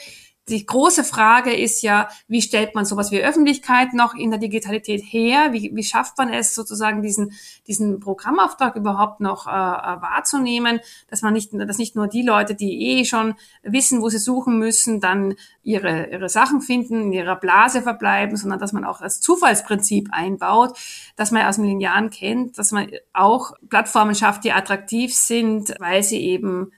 die 0.49 0.65
große 0.65 1.03
Frage 1.03 1.53
ist 1.53 1.81
ja, 1.81 2.07
wie 2.27 2.41
stellt 2.41 2.73
man 2.73 2.85
sowas 2.85 3.11
wie 3.11 3.21
Öffentlichkeit 3.21 3.93
noch 3.93 4.15
in 4.15 4.29
der 4.29 4.39
Digitalität 4.39 5.01
her? 5.05 5.51
Wie, 5.51 5.71
wie 5.73 5.83
schafft 5.83 6.17
man 6.17 6.31
es 6.31 6.55
sozusagen 6.55 7.01
diesen, 7.01 7.33
diesen 7.67 7.99
Programmauftrag 7.99 8.75
überhaupt 8.75 9.19
noch 9.19 9.47
äh, 9.47 9.49
äh, 9.49 9.53
wahrzunehmen, 9.53 10.79
dass 11.09 11.21
man 11.21 11.33
nicht, 11.33 11.51
dass 11.53 11.77
nicht 11.77 11.95
nur 11.97 12.07
die 12.07 12.21
Leute, 12.21 12.55
die 12.55 12.99
eh 12.99 13.05
schon 13.05 13.35
wissen, 13.63 14.01
wo 14.01 14.07
sie 14.07 14.19
suchen 14.19 14.57
müssen, 14.57 15.01
dann 15.01 15.35
ihre, 15.63 16.11
ihre 16.11 16.29
Sachen 16.29 16.61
finden, 16.61 17.01
in 17.03 17.13
ihrer 17.13 17.35
Blase 17.35 17.81
verbleiben, 17.81 18.37
sondern 18.37 18.59
dass 18.59 18.71
man 18.71 18.85
auch 18.85 19.01
das 19.01 19.19
Zufallsprinzip 19.19 20.09
einbaut, 20.11 20.77
dass 21.17 21.31
man 21.31 21.45
aus 21.45 21.57
Linearen 21.57 22.09
kennt, 22.09 22.57
dass 22.57 22.71
man 22.71 22.89
auch 23.11 23.51
Plattformen 23.69 24.15
schafft, 24.15 24.45
die 24.45 24.53
attraktiv 24.53 25.13
sind, 25.13 25.75
weil 25.79 26.03
sie 26.03 26.21
eben 26.21 26.71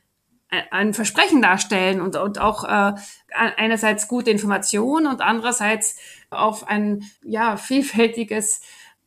ein 0.49 0.93
Versprechen 0.93 1.41
darstellen 1.41 2.01
und, 2.01 2.15
und 2.15 2.39
auch 2.39 2.63
äh, 2.63 2.93
einerseits 3.33 4.07
gute 4.07 4.31
Informationen 4.31 5.07
und 5.07 5.21
andererseits 5.21 5.97
auf 6.29 6.67
ein 6.67 7.03
ja 7.23 7.57
vielfältiges 7.57 8.61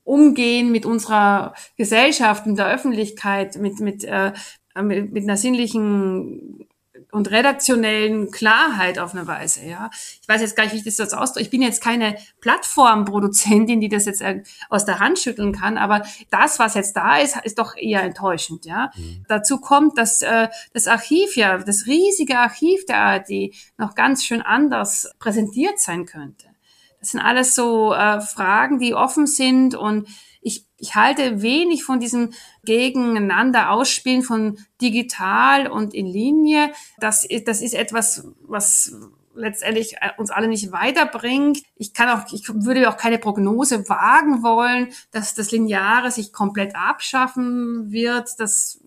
Umgehen 0.05 0.73
mit 0.73 0.87
unserer 0.87 1.55
Gesellschaft, 1.77 2.47
mit 2.47 2.59
der 2.59 2.69
Öffentlichkeit, 2.69 3.57
mit 3.57 3.81
mit, 3.81 4.05
äh, 4.05 4.33
mit, 4.81 5.13
mit 5.13 5.25
einer 5.25 5.37
sinnlichen 5.37 6.67
und 7.13 7.31
redaktionellen 7.31 8.31
Klarheit 8.31 8.99
auf 8.99 9.15
eine 9.15 9.27
Weise, 9.27 9.65
ja. 9.67 9.91
Ich 10.21 10.27
weiß 10.27 10.41
jetzt 10.41 10.57
gar 10.57 10.65
nicht, 10.65 10.73
wie 10.73 10.79
ich 10.79 10.85
das 10.85 10.97
jetzt 10.97 11.15
ausdrücke. 11.15 11.45
Ich 11.45 11.51
bin 11.51 11.61
jetzt 11.61 11.83
keine 11.83 12.17
Plattformproduzentin, 12.41 13.81
die 13.81 13.91
das 13.91 14.07
jetzt 14.07 14.25
aus 14.71 14.87
der 14.87 14.99
Hand 14.99 15.19
schütteln 15.19 15.53
kann, 15.53 15.77
aber 15.77 16.03
das, 16.31 16.59
was 16.59 16.75
jetzt 16.75 16.97
da 16.97 17.19
ist, 17.19 17.37
ist 17.45 17.59
doch 17.59 17.77
eher 17.77 18.03
enttäuschend, 18.03 18.65
ja. 18.65 18.91
Mhm. 18.97 19.27
Dazu 19.29 19.59
kommt, 19.59 19.99
dass 19.99 20.23
äh, 20.23 20.49
das 20.73 20.87
Archiv 20.87 21.37
ja, 21.37 21.59
das 21.59 21.87
riesige 21.87 22.39
Archiv 22.39 22.87
der 22.87 22.99
ARD 22.99 23.55
noch 23.77 23.95
ganz 23.95 24.25
schön 24.25 24.41
anders 24.41 25.13
präsentiert 25.19 25.79
sein 25.79 26.07
könnte. 26.07 26.47
Das 26.99 27.11
sind 27.11 27.21
alles 27.21 27.55
so 27.55 27.93
äh, 27.93 28.23
Fragen, 28.23 28.79
die 28.79 28.95
offen 28.95 29.27
sind 29.27 29.75
und 29.75 30.09
ich, 30.43 30.67
ich 30.77 30.95
halte 30.95 31.41
wenig 31.41 31.85
von 31.85 32.01
diesem 32.01 32.33
Gegeneinander 32.65 33.71
ausspielen 33.71 34.23
von 34.23 34.59
digital 34.81 35.69
und 35.69 35.95
in 35.95 36.07
Linie. 36.07 36.73
Das, 36.99 37.27
das 37.47 37.63
ist 37.63 37.75
etwas, 37.75 38.27
was 38.43 38.93
letztendlich 39.35 39.95
äh, 40.01 40.11
uns 40.19 40.31
alle 40.31 40.49
nicht 40.49 40.73
weiterbringt. 40.73 41.63
Ich 41.77 41.95
kann 41.95 42.09
auch, 42.09 42.31
ich 42.33 42.49
würde 42.49 42.89
auch 42.89 42.97
keine 42.97 43.19
Prognose 43.19 43.89
wagen 43.89 44.43
wollen, 44.43 44.89
dass 45.11 45.35
das 45.35 45.51
Lineare 45.51 46.11
sich 46.11 46.33
komplett 46.33 46.75
abschaffen 46.77 47.91
wird. 47.91 48.29
Das, 48.39 48.81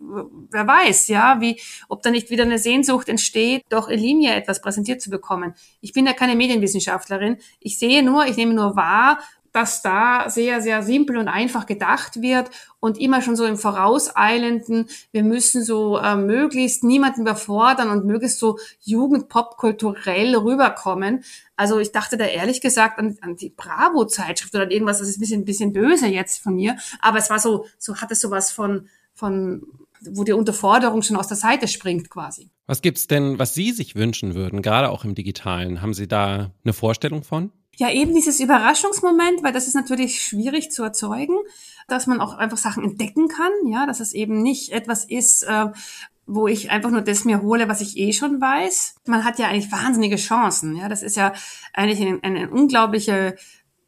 wer 0.52 0.68
weiß, 0.68 1.08
ja, 1.08 1.42
wie, 1.42 1.60
ob 1.90 2.04
da 2.04 2.12
nicht 2.12 2.30
wieder 2.30 2.44
eine 2.44 2.60
Sehnsucht 2.60 3.10
entsteht, 3.10 3.64
doch 3.70 3.88
in 3.88 4.00
Linie 4.00 4.36
etwas 4.36 4.62
präsentiert 4.62 5.02
zu 5.02 5.10
bekommen. 5.10 5.56
Ich 5.82 5.94
bin 5.94 6.06
ja 6.06 6.14
keine 6.14 6.36
Medienwissenschaftlerin. 6.36 7.38
Ich 7.60 7.80
sehe 7.80 8.04
nur, 8.04 8.26
ich 8.28 8.38
nehme 8.38 8.54
nur 8.54 8.76
wahr, 8.76 9.20
dass 9.56 9.82
da 9.82 10.30
sehr, 10.30 10.62
sehr 10.62 10.84
simpel 10.84 11.18
und 11.18 11.30
einfach 11.30 11.66
gedacht 11.66 12.22
wird 12.22 12.50
und 12.82 13.00
immer 13.00 13.22
schon 13.22 13.38
so 13.38 13.46
im 13.46 13.56
Vorauseilenden, 13.56 14.88
wir 15.12 15.24
müssen 15.24 15.64
so 15.64 15.98
äh, 15.98 16.18
möglichst 16.18 16.84
niemanden 16.84 17.22
überfordern 17.22 17.90
und 17.90 18.06
möglichst 18.06 18.40
so 18.40 18.60
jugendpopkulturell 18.82 20.36
rüberkommen. 20.36 21.24
Also 21.56 21.80
ich 21.80 21.94
dachte 21.94 22.18
da 22.18 22.26
ehrlich 22.26 22.60
gesagt 22.60 23.00
an, 23.00 23.18
an 23.22 23.38
die 23.38 23.50
Bravo-Zeitschrift 23.50 24.54
oder 24.54 24.70
irgendwas, 24.70 25.00
das 25.00 25.08
ist 25.08 25.18
ein 25.18 25.22
bisschen, 25.22 25.42
ein 25.42 25.46
bisschen 25.46 25.74
böse 25.74 26.08
jetzt 26.08 26.44
von 26.44 26.56
mir, 26.56 26.76
aber 27.00 27.18
es 27.18 27.30
war 27.30 27.40
so, 27.40 27.66
so 27.78 27.96
hat 27.98 28.12
es 28.12 28.20
sowas 28.20 28.52
von, 28.52 28.90
von 29.14 29.66
wo 30.02 30.24
die 30.24 30.34
Unterforderung 30.34 31.02
schon 31.02 31.16
aus 31.16 31.28
der 31.28 31.38
Seite 31.38 31.68
springt 31.68 32.10
quasi. 32.10 32.50
Was 32.68 32.82
gibt's 32.82 33.08
denn, 33.08 33.40
was 33.40 33.54
Sie 33.54 33.72
sich 33.72 33.96
wünschen 33.96 34.36
würden, 34.36 34.62
gerade 34.62 34.90
auch 34.90 35.06
im 35.06 35.16
Digitalen? 35.16 35.82
Haben 35.82 35.94
Sie 35.94 36.08
da 36.08 36.52
eine 36.64 36.74
Vorstellung 36.74 37.24
von? 37.24 37.52
Ja, 37.78 37.90
eben 37.92 38.14
dieses 38.14 38.40
Überraschungsmoment, 38.40 39.44
weil 39.44 39.54
das 39.54 39.68
ist 39.68 39.74
natürlich 39.74 40.22
schwierig 40.22 40.72
zu 40.72 40.84
erzeugen, 40.84 41.38
dass 41.88 42.08
man 42.08 42.22
auch 42.22 42.34
einfach 42.34 42.58
Sachen 42.58 42.84
entdecken 42.84 43.28
kann, 43.28 43.52
ja, 43.68 43.86
dass 43.86 44.00
es 44.00 44.14
eben 44.14 44.42
nicht 44.42 44.72
etwas 44.72 45.06
ist, 45.06 45.44
äh, 45.44 45.68
wo 46.26 46.48
ich 46.48 46.72
einfach 46.72 46.90
nur 46.90 47.02
das 47.02 47.26
mir 47.26 47.42
hole, 47.42 47.68
was 47.68 47.82
ich 47.82 47.98
eh 47.98 48.14
schon 48.14 48.42
weiß. 48.42 48.96
Man 49.06 49.24
hat 49.24 49.40
ja 49.40 49.48
eigentlich 49.48 49.72
wahnsinnige 49.72 50.16
Chancen, 50.16 50.76
ja, 50.76 50.90
das 50.90 51.04
ist 51.04 51.16
ja 51.16 51.34
eigentlich 51.74 52.02
eine, 52.02 52.20
eine 52.24 52.50
unglaubliche 52.50 53.36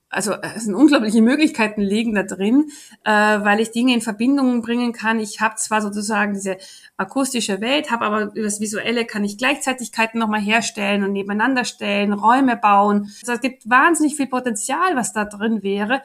also 0.10 0.34
es 0.42 0.64
sind 0.64 0.76
unglaubliche 0.76 1.22
Möglichkeiten 1.22 1.82
liegen 1.82 2.16
da 2.16 2.24
drin, 2.24 2.72
äh, 3.04 3.12
weil 3.12 3.60
ich 3.60 3.72
Dinge 3.72 3.94
in 3.94 4.02
Verbindung 4.02 4.62
bringen 4.62 4.94
kann. 4.94 5.20
Ich 5.20 5.42
habe 5.42 5.56
zwar 5.56 5.82
sozusagen 5.82 6.34
diese 6.34 6.58
akustische 6.96 7.60
Welt, 7.60 7.92
habe 7.92 8.06
aber 8.06 8.22
über 8.34 8.44
das 8.44 8.62
Visuelle 8.62 9.06
kann 9.06 9.26
ich 9.26 9.38
Gleichzeitigkeiten 9.38 10.20
nochmal 10.20 10.42
herstellen 10.42 11.04
und 11.04 11.12
nebeneinander 11.12 11.66
stellen, 11.66 12.14
Räume 12.14 12.56
bauen. 12.56 13.12
Also 13.22 13.34
es 13.34 13.42
gibt 13.42 13.70
wahnsinnig 13.70 14.16
viel 14.16 14.28
Potenzial, 14.28 14.96
was 14.96 15.12
da 15.12 15.26
drin 15.26 15.62
wäre. 15.62 16.02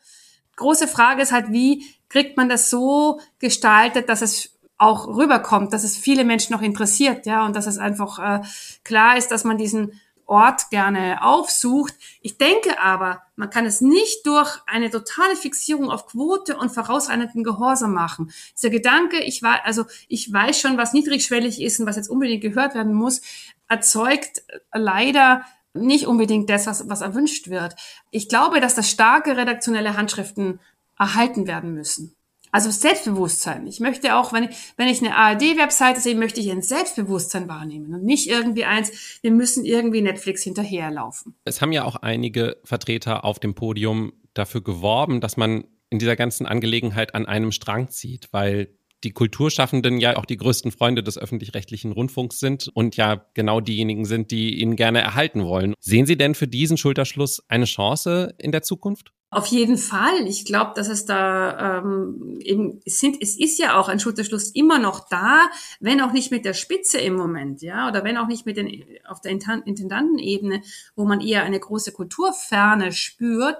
Große 0.56 0.88
Frage 0.88 1.22
ist 1.22 1.32
halt, 1.32 1.52
wie 1.52 1.84
kriegt 2.08 2.36
man 2.36 2.48
das 2.48 2.70
so 2.70 3.20
gestaltet, 3.38 4.08
dass 4.08 4.20
es 4.20 4.58
auch 4.78 5.06
rüberkommt, 5.06 5.72
dass 5.72 5.84
es 5.84 5.96
viele 5.96 6.24
Menschen 6.24 6.52
noch 6.52 6.62
interessiert, 6.62 7.24
ja, 7.24 7.46
und 7.46 7.54
dass 7.54 7.68
es 7.68 7.78
einfach 7.78 8.18
äh, 8.18 8.42
klar 8.82 9.16
ist, 9.16 9.30
dass 9.30 9.44
man 9.44 9.56
diesen 9.56 9.92
Ort 10.26 10.70
gerne 10.70 11.22
aufsucht. 11.22 11.94
Ich 12.20 12.38
denke 12.38 12.80
aber, 12.80 13.22
man 13.36 13.50
kann 13.50 13.66
es 13.66 13.80
nicht 13.80 14.26
durch 14.26 14.58
eine 14.66 14.90
totale 14.90 15.36
Fixierung 15.36 15.90
auf 15.90 16.06
Quote 16.06 16.56
und 16.56 16.70
vorauseinenden 16.70 17.44
Gehorsam 17.44 17.92
machen. 17.92 18.32
Dieser 18.56 18.70
Gedanke, 18.70 19.20
ich 19.20 19.42
war, 19.42 19.64
also 19.64 19.84
ich 20.08 20.32
weiß 20.32 20.58
schon, 20.58 20.78
was 20.78 20.92
niedrigschwellig 20.92 21.60
ist 21.60 21.80
und 21.80 21.86
was 21.86 21.96
jetzt 21.96 22.08
unbedingt 22.08 22.42
gehört 22.42 22.74
werden 22.74 22.94
muss, 22.94 23.20
erzeugt 23.68 24.42
leider 24.72 25.44
nicht 25.74 26.06
unbedingt 26.06 26.50
das, 26.50 26.66
was, 26.66 26.88
was 26.88 27.00
erwünscht 27.00 27.48
wird. 27.48 27.74
Ich 28.10 28.28
glaube, 28.28 28.60
dass 28.60 28.74
das 28.74 28.90
starke 28.90 29.36
redaktionelle 29.36 29.96
Handschriften 29.96 30.60
erhalten 30.98 31.46
werden 31.46 31.74
müssen. 31.74 32.14
Also 32.52 32.70
Selbstbewusstsein. 32.70 33.66
Ich 33.66 33.80
möchte 33.80 34.14
auch, 34.14 34.34
wenn 34.34 34.44
ich, 34.44 34.50
wenn 34.76 34.86
ich 34.86 35.00
eine 35.00 35.16
ARD-Webseite 35.16 36.00
sehe, 36.00 36.14
möchte 36.14 36.38
ich 36.38 36.50
ein 36.50 36.60
Selbstbewusstsein 36.60 37.48
wahrnehmen 37.48 37.94
und 37.94 38.04
nicht 38.04 38.28
irgendwie 38.28 38.66
eins, 38.66 39.18
wir 39.22 39.32
müssen 39.32 39.64
irgendwie 39.64 40.02
Netflix 40.02 40.42
hinterherlaufen. 40.42 41.34
Es 41.44 41.62
haben 41.62 41.72
ja 41.72 41.84
auch 41.84 41.96
einige 41.96 42.58
Vertreter 42.62 43.24
auf 43.24 43.40
dem 43.40 43.54
Podium 43.54 44.12
dafür 44.34 44.62
geworben, 44.62 45.22
dass 45.22 45.38
man 45.38 45.64
in 45.88 45.98
dieser 45.98 46.14
ganzen 46.14 46.46
Angelegenheit 46.46 47.14
an 47.14 47.26
einem 47.26 47.52
Strang 47.52 47.88
zieht, 47.88 48.28
weil 48.32 48.68
die 49.04 49.12
Kulturschaffenden 49.12 49.98
ja 49.98 50.16
auch 50.16 50.26
die 50.26 50.36
größten 50.36 50.72
Freunde 50.72 51.02
des 51.02 51.18
öffentlich-rechtlichen 51.18 51.92
Rundfunks 51.92 52.38
sind 52.38 52.68
und 52.74 52.96
ja 52.96 53.26
genau 53.34 53.60
diejenigen 53.60 54.04
sind, 54.04 54.30
die 54.30 54.60
ihn 54.60 54.76
gerne 54.76 55.00
erhalten 55.00 55.44
wollen. 55.44 55.74
Sehen 55.80 56.06
Sie 56.06 56.16
denn 56.16 56.34
für 56.34 56.48
diesen 56.48 56.76
Schulterschluss 56.76 57.42
eine 57.48 57.64
Chance 57.64 58.34
in 58.38 58.52
der 58.52 58.62
Zukunft? 58.62 59.12
Auf 59.32 59.46
jeden 59.46 59.78
Fall. 59.78 60.26
Ich 60.26 60.44
glaube, 60.44 60.72
dass 60.74 60.88
es 60.88 61.06
da 61.06 61.78
ähm, 61.78 62.38
eben 62.42 62.82
sind. 62.84 63.16
Es 63.22 63.38
ist 63.38 63.58
ja 63.58 63.80
auch 63.80 63.88
ein 63.88 63.98
Schulterschluss 63.98 64.50
immer 64.50 64.78
noch 64.78 65.08
da, 65.08 65.48
wenn 65.80 66.02
auch 66.02 66.12
nicht 66.12 66.30
mit 66.30 66.44
der 66.44 66.52
Spitze 66.52 66.98
im 66.98 67.14
Moment, 67.14 67.62
ja, 67.62 67.88
oder 67.88 68.04
wenn 68.04 68.18
auch 68.18 68.26
nicht 68.26 68.44
mit 68.44 68.58
den 68.58 68.84
auf 69.08 69.22
der 69.22 69.30
Intendantenebene, 69.30 70.60
wo 70.96 71.06
man 71.06 71.22
eher 71.22 71.44
eine 71.44 71.58
große 71.58 71.92
Kulturferne 71.92 72.92
spürt. 72.92 73.56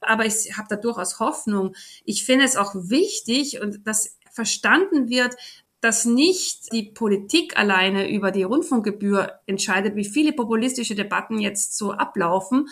Aber 0.00 0.26
ich 0.26 0.56
habe 0.56 0.66
da 0.68 0.74
durchaus 0.74 1.20
Hoffnung. 1.20 1.76
Ich 2.04 2.24
finde 2.24 2.44
es 2.44 2.56
auch 2.56 2.74
wichtig 2.74 3.60
und 3.60 3.86
dass 3.86 4.18
verstanden 4.32 5.08
wird, 5.08 5.36
dass 5.82 6.04
nicht 6.04 6.72
die 6.72 6.84
Politik 6.84 7.58
alleine 7.58 8.08
über 8.08 8.30
die 8.30 8.44
Rundfunkgebühr 8.44 9.40
entscheidet, 9.46 9.96
wie 9.96 10.04
viele 10.04 10.32
populistische 10.32 10.94
Debatten 10.94 11.40
jetzt 11.40 11.76
so 11.76 11.90
ablaufen, 11.90 12.68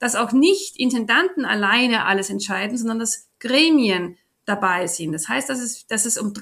dass 0.00 0.16
auch 0.16 0.32
nicht 0.32 0.78
Intendanten 0.78 1.44
alleine 1.44 2.06
alles 2.06 2.30
entscheiden, 2.30 2.78
sondern 2.78 2.98
dass 2.98 3.28
Gremien 3.38 4.16
dabei 4.46 4.86
sind. 4.86 5.12
Das 5.12 5.28
heißt, 5.28 5.50
dass 5.50 5.60
es, 5.60 5.86
dass 5.86 6.06
es 6.06 6.16
um 6.16 6.32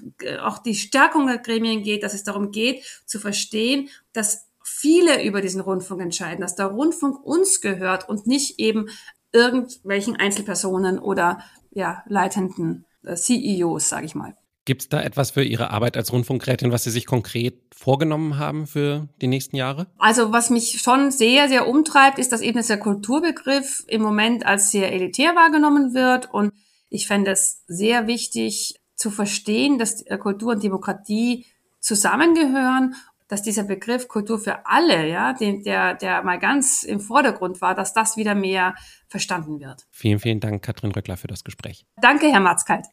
auch 0.43 0.59
die 0.59 0.77
Stärkung 0.77 1.27
der 1.27 1.39
Gremien 1.39 1.83
geht, 1.83 2.05
dass 2.05 2.15
es 2.15 2.23
darum 2.23 2.53
geht, 2.53 2.85
zu 3.05 3.19
verstehen, 3.19 3.89
dass 4.13 4.47
viele 4.63 5.25
über 5.25 5.41
diesen 5.41 5.61
Rundfunk 5.61 6.01
entscheiden, 6.01 6.41
dass 6.41 6.55
der 6.55 6.67
Rundfunk 6.67 7.25
uns 7.25 7.61
gehört 7.61 8.09
und 8.09 8.29
nicht 8.29 8.61
eben 8.61 8.89
irgendwelchen 9.33 10.17
Einzelpersonen 10.17 11.01
oder 11.01 11.43
ja, 11.73 12.05
leitenden 12.07 12.85
äh, 13.05 13.17
CEOs, 13.17 13.89
sage 13.89 14.07
ich 14.07 14.15
mal. 14.15 14.37
Gibt 14.65 14.83
es 14.83 14.89
da 14.89 15.03
etwas 15.03 15.33
für 15.33 15.43
Ihre 15.43 15.71
Arbeit 15.71 15.97
als 15.97 16.13
Rundfunkrätin, 16.13 16.71
was 16.71 16.85
Sie 16.85 16.91
sich 16.91 17.05
konkret 17.05 17.61
vorgenommen 17.75 18.39
haben 18.39 18.69
für 18.69 19.09
die 19.21 19.27
nächsten 19.27 19.57
Jahre? 19.57 19.89
Also 19.99 20.33
was 20.33 20.51
mich 20.51 20.81
schon 20.81 21.11
sehr, 21.11 21.49
sehr 21.49 21.67
umtreibt, 21.67 22.19
ist, 22.19 22.31
dass 22.31 22.43
eben 22.43 22.59
dieser 22.59 22.77
Kulturbegriff 22.77 23.85
im 23.89 24.03
Moment 24.03 24.47
als 24.47 24.71
sehr 24.71 24.93
elitär 24.93 25.35
wahrgenommen 25.35 25.95
wird. 25.95 26.33
Und 26.33 26.53
ich 26.91 27.09
fände 27.09 27.33
es 27.33 27.65
sehr 27.67 28.07
wichtig 28.07 28.81
zu 28.95 29.11
verstehen, 29.11 29.79
dass 29.79 30.05
Kultur 30.21 30.53
und 30.53 30.63
Demokratie 30.63 31.47
zusammengehören 31.81 32.95
dass 33.33 33.41
dieser 33.41 33.65
Begriff 33.65 34.09
Kultur 34.09 34.39
für 34.39 34.67
alle, 34.67 35.09
ja, 35.09 35.33
den, 35.33 35.63
der, 35.63 35.95
der 35.95 36.23
mal 36.23 36.39
ganz 36.39 36.83
im 36.83 37.01
Vordergrund 37.01 37.63
war, 37.63 37.75
dass 37.75 37.95
das 37.95 38.19
wieder 38.19 38.35
mehr 38.35 38.75
verstanden 39.09 39.59
wird. 39.59 39.87
Vielen, 39.91 40.19
vielen 40.19 40.41
Dank, 40.41 40.63
Katrin 40.63 40.93
Röckler, 40.93 41.17
für 41.17 41.29
das 41.29 41.43
Gespräch. 41.43 41.87
Danke, 41.97 42.27
Herr 42.27 42.41
Matzkeit. 42.41 42.85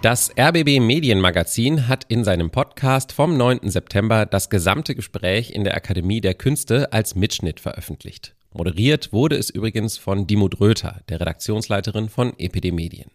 Das 0.00 0.30
RBB 0.38 0.78
Medienmagazin 0.78 1.88
hat 1.88 2.04
in 2.04 2.22
seinem 2.22 2.50
Podcast 2.50 3.10
vom 3.10 3.36
9. 3.36 3.68
September 3.68 4.26
das 4.26 4.48
gesamte 4.48 4.94
Gespräch 4.94 5.50
in 5.50 5.64
der 5.64 5.74
Akademie 5.74 6.20
der 6.20 6.34
Künste 6.34 6.92
als 6.92 7.16
Mitschnitt 7.16 7.58
veröffentlicht. 7.58 8.36
Moderiert 8.54 9.12
wurde 9.12 9.36
es 9.36 9.50
übrigens 9.50 9.98
von 9.98 10.28
Dimut 10.28 10.60
Röther, 10.60 11.00
der 11.08 11.18
Redaktionsleiterin 11.18 12.08
von 12.08 12.32
EPD 12.38 12.70
Medien. 12.70 13.10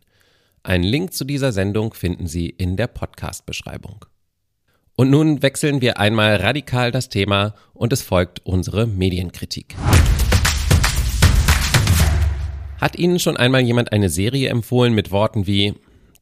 Einen 0.62 0.84
Link 0.84 1.14
zu 1.14 1.24
dieser 1.24 1.54
Sendung 1.54 1.94
finden 1.94 2.28
Sie 2.28 2.50
in 2.50 2.76
der 2.76 2.88
Podcast-Beschreibung. 2.88 4.04
Und 4.98 5.10
nun 5.10 5.42
wechseln 5.42 5.80
wir 5.80 6.00
einmal 6.00 6.36
radikal 6.36 6.92
das 6.92 7.08
Thema 7.08 7.56
und 7.74 7.94
es 7.94 8.02
folgt 8.02 8.46
unsere 8.46 8.88
Medienkritik. 8.88 9.74
Hat 12.82 13.00
Ihnen 13.00 13.20
schon 13.20 13.38
einmal 13.38 13.62
jemand 13.62 13.94
eine 13.94 14.10
Serie 14.10 14.50
empfohlen 14.50 14.94
mit 14.94 15.12
Worten 15.12 15.48
wie 15.48 15.76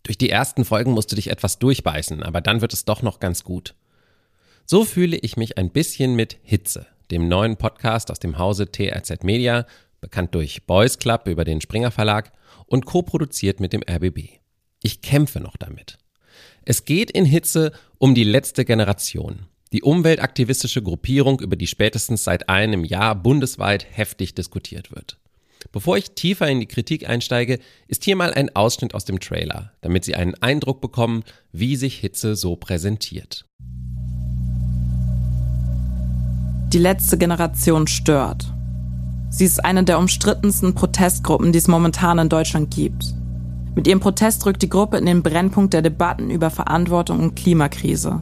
durch 0.03 0.17
die 0.17 0.29
ersten 0.29 0.65
Folgen 0.65 0.91
musst 0.91 1.11
du 1.11 1.15
dich 1.15 1.29
etwas 1.29 1.59
durchbeißen, 1.59 2.23
aber 2.23 2.41
dann 2.41 2.61
wird 2.61 2.73
es 2.73 2.85
doch 2.85 3.01
noch 3.01 3.19
ganz 3.19 3.43
gut. 3.43 3.75
So 4.65 4.85
fühle 4.85 5.17
ich 5.17 5.37
mich 5.37 5.57
ein 5.57 5.69
bisschen 5.69 6.15
mit 6.15 6.37
Hitze, 6.43 6.87
dem 7.11 7.27
neuen 7.27 7.57
Podcast 7.57 8.11
aus 8.11 8.19
dem 8.19 8.37
Hause 8.37 8.71
TRZ 8.71 9.23
Media, 9.23 9.65
bekannt 9.99 10.33
durch 10.33 10.65
Boys 10.65 10.97
Club 10.97 11.27
über 11.27 11.45
den 11.45 11.61
Springer 11.61 11.91
Verlag 11.91 12.31
und 12.65 12.85
co-produziert 12.85 13.59
mit 13.59 13.73
dem 13.73 13.83
RBB. 13.87 14.39
Ich 14.81 15.01
kämpfe 15.01 15.39
noch 15.39 15.57
damit. 15.57 15.97
Es 16.63 16.85
geht 16.85 17.11
in 17.11 17.25
Hitze 17.25 17.71
um 17.97 18.15
die 18.15 18.23
letzte 18.23 18.65
Generation. 18.65 19.47
Die 19.73 19.83
umweltaktivistische 19.83 20.81
Gruppierung, 20.81 21.39
über 21.39 21.55
die 21.55 21.67
spätestens 21.67 22.23
seit 22.23 22.49
einem 22.49 22.83
Jahr 22.83 23.15
bundesweit 23.15 23.85
heftig 23.89 24.35
diskutiert 24.35 24.91
wird. 24.91 25.17
Bevor 25.71 25.97
ich 25.97 26.11
tiefer 26.11 26.47
in 26.47 26.59
die 26.59 26.65
Kritik 26.65 27.07
einsteige, 27.07 27.59
ist 27.87 28.03
hier 28.03 28.15
mal 28.15 28.33
ein 28.33 28.55
Ausschnitt 28.55 28.93
aus 28.93 29.05
dem 29.05 29.19
Trailer, 29.19 29.71
damit 29.81 30.05
Sie 30.05 30.15
einen 30.15 30.35
Eindruck 30.35 30.81
bekommen, 30.81 31.23
wie 31.51 31.75
sich 31.75 31.97
Hitze 31.97 32.35
so 32.35 32.55
präsentiert. 32.55 33.45
Die 36.73 36.79
letzte 36.79 37.17
Generation 37.17 37.87
stört. 37.87 38.45
Sie 39.29 39.45
ist 39.45 39.63
eine 39.63 39.83
der 39.83 39.99
umstrittensten 39.99 40.73
Protestgruppen, 40.73 41.51
die 41.51 41.59
es 41.59 41.67
momentan 41.67 42.19
in 42.19 42.29
Deutschland 42.29 42.73
gibt. 42.73 43.13
Mit 43.75 43.87
ihrem 43.87 44.01
Protest 44.01 44.45
rückt 44.45 44.61
die 44.61 44.69
Gruppe 44.69 44.97
in 44.97 45.05
den 45.05 45.23
Brennpunkt 45.23 45.73
der 45.73 45.81
Debatten 45.81 46.29
über 46.29 46.49
Verantwortung 46.49 47.19
und 47.19 47.35
Klimakrise. 47.35 48.21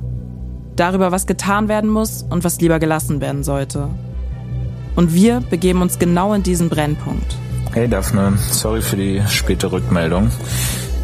Darüber, 0.76 1.12
was 1.12 1.26
getan 1.26 1.68
werden 1.68 1.90
muss 1.90 2.24
und 2.30 2.44
was 2.44 2.62
lieber 2.62 2.80
gelassen 2.80 3.22
werden 3.22 3.44
sollte. 3.44 3.90
Und 4.96 5.14
wir 5.14 5.42
begeben 5.42 5.82
uns 5.82 6.00
genau 6.00 6.34
in 6.34 6.44
diesen 6.44 6.70
Brennpunkt. 6.70 7.36
Hey 7.74 7.88
Daphne, 7.88 8.34
sorry 8.52 8.82
für 8.82 8.96
die 8.96 9.22
späte 9.28 9.72
Rückmeldung. 9.72 10.32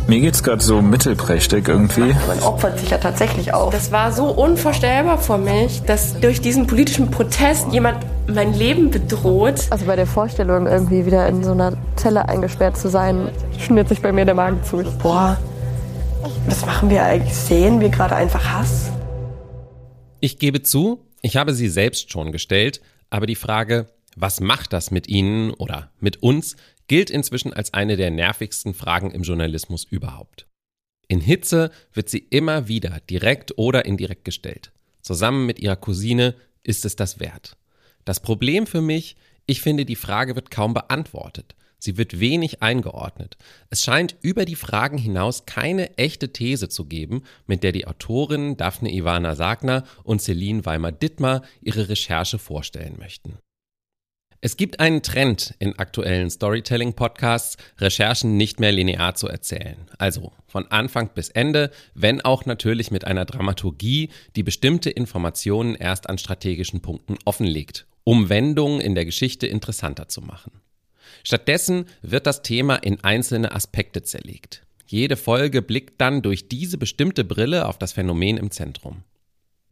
Mir 0.08 0.20
geht's 0.20 0.44
gerade 0.44 0.62
so 0.64 0.84
mittelprächtig 0.84 1.68
irgendwie. 1.68 2.14
Man 2.28 2.40
opfert 2.44 2.80
sich 2.80 2.92
ja 2.92 3.00
tatsächlich 3.00 3.54
auch. 3.54 3.72
Das 3.72 3.92
war 3.92 4.12
so 4.12 4.26
unvorstellbar 4.26 5.18
für 5.18 5.40
mich, 5.40 5.82
dass 5.82 6.20
durch 6.20 6.42
diesen 6.42 6.68
politischen 6.68 7.10
Protest 7.10 7.72
jemand 7.72 8.06
mein 8.28 8.54
Leben 8.54 8.92
bedroht. 8.92 9.66
Also 9.72 9.86
bei 9.86 9.96
der 9.96 10.06
Vorstellung, 10.06 10.68
irgendwie 10.68 11.08
wieder 11.08 11.28
in 11.28 11.44
so 11.44 11.52
einer 11.52 11.74
Zelle 11.96 12.30
eingesperrt 12.30 12.78
zu 12.78 12.88
sein, 12.88 13.30
schnürt 13.58 13.90
sich 13.90 14.02
bei 14.02 14.12
mir 14.12 14.26
der 14.26 14.36
Magen 14.36 14.64
zu. 14.64 14.84
Boah, 15.02 15.38
was 16.48 16.66
machen 16.66 16.92
wir 16.92 17.04
eigentlich? 17.04 17.34
Sehen 17.36 17.80
wir 17.80 17.90
gerade 17.90 18.16
einfach 18.16 18.44
Hass? 18.44 18.92
Ich 20.20 20.38
gebe 20.38 20.62
zu, 20.62 21.00
ich 21.22 21.36
habe 21.36 21.54
sie 21.54 21.68
selbst 21.68 22.12
schon 22.12 22.32
gestellt, 22.32 22.80
aber 23.16 23.28
die 23.28 23.36
Frage, 23.36 23.88
was 24.18 24.42
macht 24.42 24.74
das 24.74 24.92
mit 24.92 25.08
Ihnen 25.08 25.52
oder 25.52 25.90
mit 26.02 26.22
uns, 26.22 26.58
gilt 26.88 27.10
inzwischen 27.10 27.54
als 27.54 27.74
eine 27.74 27.96
der 27.96 28.12
nervigsten 28.12 28.74
Fragen 28.74 29.10
im 29.12 29.24
Journalismus 29.24 29.86
überhaupt. 29.86 30.48
In 31.08 31.22
Hitze 31.22 31.72
wird 31.94 32.10
sie 32.10 32.28
immer 32.30 32.68
wieder 32.68 33.00
direkt 33.10 33.58
oder 33.58 33.86
indirekt 33.86 34.26
gestellt. 34.26 34.74
Zusammen 35.02 35.46
mit 35.46 35.60
ihrer 35.60 35.78
Cousine 35.78 36.36
ist 36.64 36.84
es 36.84 36.98
das 36.98 37.22
wert. 37.22 37.56
Das 38.04 38.20
Problem 38.20 38.68
für 38.68 38.82
mich, 38.82 39.16
ich 39.46 39.62
finde, 39.62 39.86
die 39.86 39.96
Frage 39.96 40.36
wird 40.36 40.52
kaum 40.52 40.74
beantwortet. 40.74 41.56
Sie 41.80 41.98
wird 41.98 42.20
wenig 42.20 42.62
eingeordnet. 42.62 43.38
Es 43.70 43.84
scheint 43.84 44.16
über 44.22 44.46
die 44.46 44.56
Fragen 44.56 44.98
hinaus 44.98 45.46
keine 45.46 45.98
echte 45.98 46.32
These 46.32 46.70
zu 46.70 46.86
geben, 46.86 47.24
mit 47.48 47.64
der 47.64 47.72
die 47.72 47.88
Autorinnen 47.88 48.58
Daphne 48.58 48.92
Ivana 48.92 49.36
Sagner 49.36 49.84
und 50.04 50.22
Celine 50.22 50.66
Weimar-Dittmar 50.66 51.44
ihre 51.62 51.90
Recherche 51.90 52.40
vorstellen 52.40 52.96
möchten. 52.98 53.40
Es 54.46 54.58
gibt 54.58 54.80
einen 54.80 55.02
Trend 55.02 55.56
in 55.58 55.80
aktuellen 55.80 56.30
Storytelling-Podcasts, 56.30 57.58
Recherchen 57.80 58.38
nicht 58.38 58.60
mehr 58.60 58.72
linear 58.72 59.16
zu 59.16 59.28
erzählen. 59.28 59.90
Also 59.98 60.34
von 60.46 60.68
Anfang 60.68 61.10
bis 61.16 61.30
Ende, 61.30 61.72
wenn 61.96 62.22
auch 62.22 62.46
natürlich 62.46 62.92
mit 62.92 63.06
einer 63.06 63.26
Dramaturgie, 63.26 64.10
die 64.36 64.44
bestimmte 64.44 64.92
Informationen 64.92 65.74
erst 65.74 66.08
an 66.08 66.20
strategischen 66.20 66.82
Punkten 66.82 67.18
offenlegt, 67.26 67.88
um 68.04 68.30
Wendungen 68.30 68.82
in 68.82 68.94
der 68.94 69.06
Geschichte 69.06 69.48
interessanter 69.48 70.10
zu 70.10 70.22
machen. 70.22 70.52
Stattdessen 71.24 71.86
wird 72.02 72.28
das 72.28 72.42
Thema 72.42 72.76
in 72.76 73.04
einzelne 73.04 73.52
Aspekte 73.54 74.04
zerlegt. 74.04 74.64
Jede 74.88 75.18
Folge 75.18 75.62
blickt 75.62 76.00
dann 76.00 76.22
durch 76.22 76.48
diese 76.48 76.78
bestimmte 76.78 77.24
Brille 77.24 77.68
auf 77.68 77.80
das 77.80 77.94
Phänomen 77.94 78.38
im 78.38 78.52
Zentrum. 78.52 79.04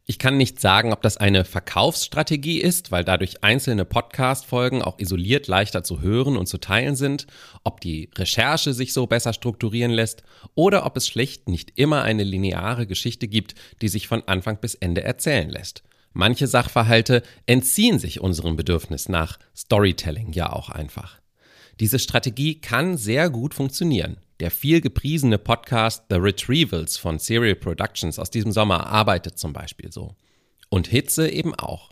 Ich 0.06 0.18
kann 0.18 0.36
nicht 0.36 0.60
sagen, 0.60 0.92
ob 0.92 1.00
das 1.00 1.16
eine 1.16 1.46
Verkaufsstrategie 1.46 2.60
ist, 2.60 2.90
weil 2.90 3.04
dadurch 3.04 3.42
einzelne 3.42 3.86
Podcast-Folgen 3.86 4.82
auch 4.82 4.98
isoliert 4.98 5.46
leichter 5.46 5.82
zu 5.82 6.02
hören 6.02 6.36
und 6.36 6.46
zu 6.46 6.58
teilen 6.58 6.94
sind, 6.94 7.26
ob 7.62 7.80
die 7.80 8.10
Recherche 8.14 8.74
sich 8.74 8.92
so 8.92 9.06
besser 9.06 9.32
strukturieren 9.32 9.92
lässt 9.92 10.22
oder 10.54 10.84
ob 10.84 10.98
es 10.98 11.08
schlicht 11.08 11.48
nicht 11.48 11.78
immer 11.78 12.02
eine 12.02 12.22
lineare 12.22 12.86
Geschichte 12.86 13.28
gibt, 13.28 13.54
die 13.80 13.88
sich 13.88 14.06
von 14.06 14.22
Anfang 14.26 14.58
bis 14.58 14.74
Ende 14.74 15.02
erzählen 15.02 15.48
lässt. 15.48 15.84
Manche 16.12 16.48
Sachverhalte 16.48 17.22
entziehen 17.46 17.98
sich 17.98 18.20
unserem 18.20 18.56
Bedürfnis 18.56 19.08
nach 19.08 19.38
Storytelling 19.56 20.32
ja 20.32 20.52
auch 20.52 20.68
einfach. 20.68 21.18
Diese 21.80 21.98
Strategie 21.98 22.60
kann 22.60 22.96
sehr 22.96 23.30
gut 23.30 23.52
funktionieren. 23.52 24.18
Der 24.38 24.52
viel 24.52 24.80
gepriesene 24.80 25.38
Podcast 25.38 26.04
The 26.08 26.16
Retrievals 26.16 26.96
von 26.96 27.18
Serial 27.18 27.56
Productions 27.56 28.18
aus 28.18 28.30
diesem 28.30 28.52
Sommer 28.52 28.86
arbeitet 28.86 29.38
zum 29.38 29.52
Beispiel 29.52 29.90
so. 29.90 30.14
Und 30.68 30.86
Hitze 30.86 31.28
eben 31.28 31.54
auch. 31.54 31.90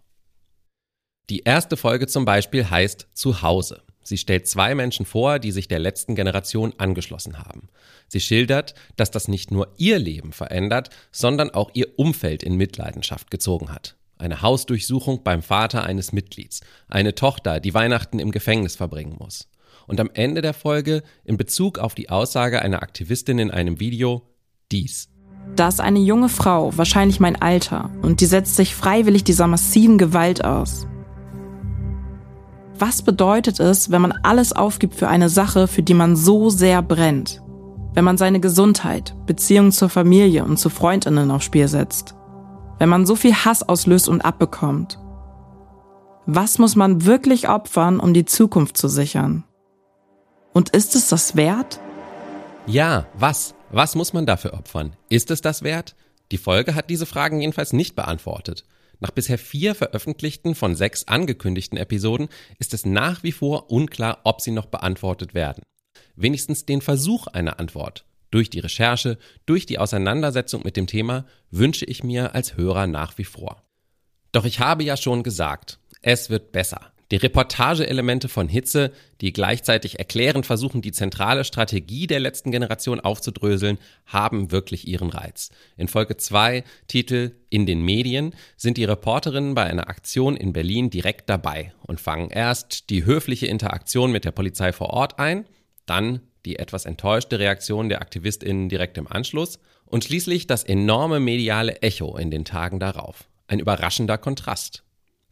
Die 1.31 1.40
erste 1.40 1.77
Folge 1.77 2.07
zum 2.07 2.25
Beispiel 2.25 2.68
heißt 2.68 3.09
Zuhause. 3.14 3.83
Sie 4.05 4.18
stellt 4.18 4.47
zwei 4.47 4.75
Menschen 4.75 5.07
vor, 5.07 5.38
die 5.38 5.53
sich 5.53 5.68
der 5.68 5.79
letzten 5.79 6.14
Generation 6.14 6.75
angeschlossen 6.79 7.38
haben. 7.38 7.68
Sie 8.09 8.21
schildert, 8.21 8.75
dass 8.97 9.11
das 9.11 9.29
nicht 9.29 9.51
nur 9.51 9.73
ihr 9.79 9.99
Leben 9.99 10.33
verändert, 10.33 10.90
sondern 11.11 11.51
auch 11.51 11.71
ihr 11.75 11.99
Umfeld 11.99 12.42
in 12.42 12.57
Mitleidenschaft 12.57 13.31
gezogen 13.31 13.73
hat. 13.73 13.97
Eine 14.18 14.42
Hausdurchsuchung 14.42 15.25
beim 15.25 15.42
Vater 15.42 15.85
eines 15.85 16.12
Mitglieds, 16.12 16.61
eine 16.88 17.14
Tochter, 17.14 17.59
die 17.59 17.75
Weihnachten 17.75 18.18
im 18.18 18.31
Gefängnis 18.31 18.77
verbringen 18.77 19.16
muss 19.18 19.49
und 19.87 20.01
am 20.01 20.11
Ende 20.12 20.42
der 20.42 20.55
Folge 20.55 21.03
in 21.25 21.37
Bezug 21.37 21.79
auf 21.79 21.95
die 21.95 22.11
Aussage 22.11 22.62
einer 22.62 22.83
Aktivistin 22.83 23.38
in 23.38 23.51
einem 23.51 23.81
Video 23.81 24.23
dies. 24.71 25.09
Da 25.57 25.68
ist 25.68 25.81
eine 25.81 25.99
junge 25.99 26.29
Frau, 26.29 26.77
wahrscheinlich 26.77 27.21
mein 27.21 27.40
Alter, 27.40 27.90
und 28.03 28.21
die 28.21 28.27
setzt 28.27 28.57
sich 28.57 28.75
freiwillig 28.75 29.25
dieser 29.25 29.47
massiven 29.47 29.99
Gewalt 29.99 30.45
aus. 30.45 30.87
Was 32.79 33.03
bedeutet 33.03 33.61
es, 33.61 33.90
wenn 33.90 34.03
man 34.03 34.12
alles 34.23 34.53
aufgibt 34.53 34.95
für 34.95 35.09
eine 35.09 35.29
Sache, 35.29 35.68
für 35.68 35.83
die 35.83 35.95
man 35.95 36.16
so 36.16 36.49
sehr 36.49 36.83
brennt? 36.83 37.42
Wenn 37.95 38.05
man 38.05 38.16
seine 38.16 38.40
Gesundheit, 38.40 39.14
Beziehungen 39.27 39.73
zur 39.73 39.90
Familie 39.90 40.45
und 40.45 40.59
zu 40.59 40.71
Freundinnen 40.71 41.31
aufs 41.31 41.45
Spiel 41.45 41.68
setzt? 41.68 42.14
Wenn 42.79 42.88
man 42.88 43.05
so 43.05 43.14
viel 43.14 43.35
Hass 43.35 43.62
auslöst 43.62 44.09
und 44.09 44.25
abbekommt? 44.25 44.99
Was 46.27 46.59
muss 46.59 46.75
man 46.75 47.05
wirklich 47.05 47.49
opfern, 47.49 48.01
um 48.01 48.14
die 48.14 48.25
Zukunft 48.25 48.77
zu 48.77 48.88
sichern? 48.88 49.45
Und 50.53 50.71
ist 50.71 50.95
es 50.95 51.09
das 51.09 51.37
wert? 51.37 51.81
Ja, 52.67 53.07
was? 53.15 53.55
Was 53.71 53.95
muss 53.95 54.12
man 54.12 54.27
dafür 54.27 54.53
opfern? 54.53 54.95
Ist 55.09 55.31
es 55.31 55.41
das 55.41 55.62
wert? 55.62 55.95
Die 56.31 56.38
Folge 56.38 56.75
hat 56.75 56.91
diese 56.91 57.07
Fragen 57.07 57.41
jedenfalls 57.41 57.73
nicht 57.73 57.97
beantwortet. 57.97 58.65
Nach 59.01 59.11
bisher 59.11 59.38
vier 59.38 59.75
veröffentlichten 59.75 60.55
von 60.55 60.77
sechs 60.77 61.09
angekündigten 61.09 61.79
Episoden 61.79 62.29
ist 62.59 62.75
es 62.75 62.87
nach 62.87 63.23
wie 63.23 63.33
vor 63.33 63.71
unklar, 63.71 64.21
ob 64.25 64.41
sie 64.41 64.53
noch 64.53 64.67
beantwortet 64.67 65.35
werden. 65.35 65.62
Wenigstens 66.15 66.67
den 66.67 66.83
Versuch 66.83 67.27
einer 67.27 67.59
Antwort 67.59 68.05
durch 68.31 68.49
die 68.49 68.61
Recherche, 68.61 69.19
durch 69.47 69.67
die 69.67 69.79
Auseinandersetzung 69.79 70.62
mit 70.65 70.77
dem 70.77 70.87
Thema 70.87 71.27
wünsche 71.51 71.85
ich 71.85 72.05
mir 72.05 72.35
als 72.35 72.57
Hörer 72.57 72.87
nach 72.87 73.19
wie 73.19 73.25
vor. 73.25 73.62
Doch 74.33 74.45
ich 74.45 74.61
habe 74.61 74.85
ja 74.85 74.97
schon 74.97 75.23
gesagt, 75.23 75.79
es 76.01 76.31
wird 76.31 76.53
besser. 76.53 76.92
Die 77.12 77.18
Reportageelemente 77.18 78.31
von 78.31 78.48
Hitze, 78.48 78.90
die 79.20 79.35
gleichzeitig 79.35 79.98
erklärend 79.98 80.46
versuchen, 80.46 80.81
die 80.81 80.92
zentrale 80.92 81.44
Strategie 81.44 82.07
der 82.07 82.20
letzten 82.20 82.51
Generation 82.51 83.01
aufzudröseln, 83.01 83.77
haben 84.07 84.51
wirklich 84.51 84.88
ihren 84.88 85.11
Reiz. 85.11 85.51
In 85.77 85.88
Folge 85.88 86.16
2, 86.16 86.64
Titel 86.87 87.33
In 87.51 87.66
den 87.66 87.83
Medien, 87.83 88.35
sind 88.57 88.79
die 88.79 88.85
Reporterinnen 88.85 89.55
bei 89.55 89.64
einer 89.64 89.90
Aktion 89.90 90.38
in 90.38 90.55
Berlin 90.55 90.88
direkt 90.88 91.29
dabei 91.29 91.75
und 91.83 92.01
fangen 92.01 92.31
erst 92.31 92.88
die 92.88 93.05
höfliche 93.05 93.46
Interaktion 93.46 94.11
mit 94.11 94.25
der 94.25 94.33
Polizei 94.33 94.72
vor 94.72 94.88
Ort 94.88 95.18
ein, 95.18 95.44
dann 95.85 96.20
die 96.46 96.59
etwas 96.59 96.87
enttäuschte 96.87 97.38
Reaktion 97.38 97.90
der 97.90 98.01
AktivistInnen 98.01 98.70
direkt 98.70 98.96
im 98.96 99.07
Anschluss 99.07 99.59
und 99.85 100.03
schließlich 100.03 100.46
das 100.46 100.64
enorme 100.64 101.20
mediale 101.20 101.83
Echo 101.83 102.16
in 102.16 102.31
den 102.31 102.46
Tagen 102.46 102.81
darauf. 102.81 103.29
Ein 103.48 103.61
überraschender 103.61 104.16
Kontrast. 104.16 104.83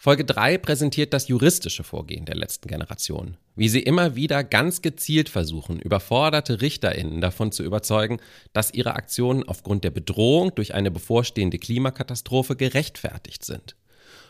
Folge 0.02 0.24
3 0.24 0.56
präsentiert 0.56 1.12
das 1.12 1.28
juristische 1.28 1.84
Vorgehen 1.84 2.24
der 2.24 2.34
letzten 2.34 2.68
Generation, 2.68 3.36
wie 3.54 3.68
sie 3.68 3.82
immer 3.82 4.16
wieder 4.16 4.42
ganz 4.42 4.80
gezielt 4.80 5.28
versuchen, 5.28 5.78
überforderte 5.78 6.62
Richterinnen 6.62 7.20
davon 7.20 7.52
zu 7.52 7.62
überzeugen, 7.62 8.18
dass 8.54 8.72
ihre 8.72 8.94
Aktionen 8.94 9.46
aufgrund 9.46 9.84
der 9.84 9.90
Bedrohung 9.90 10.54
durch 10.54 10.72
eine 10.72 10.90
bevorstehende 10.90 11.58
Klimakatastrophe 11.58 12.56
gerechtfertigt 12.56 13.44
sind. 13.44 13.76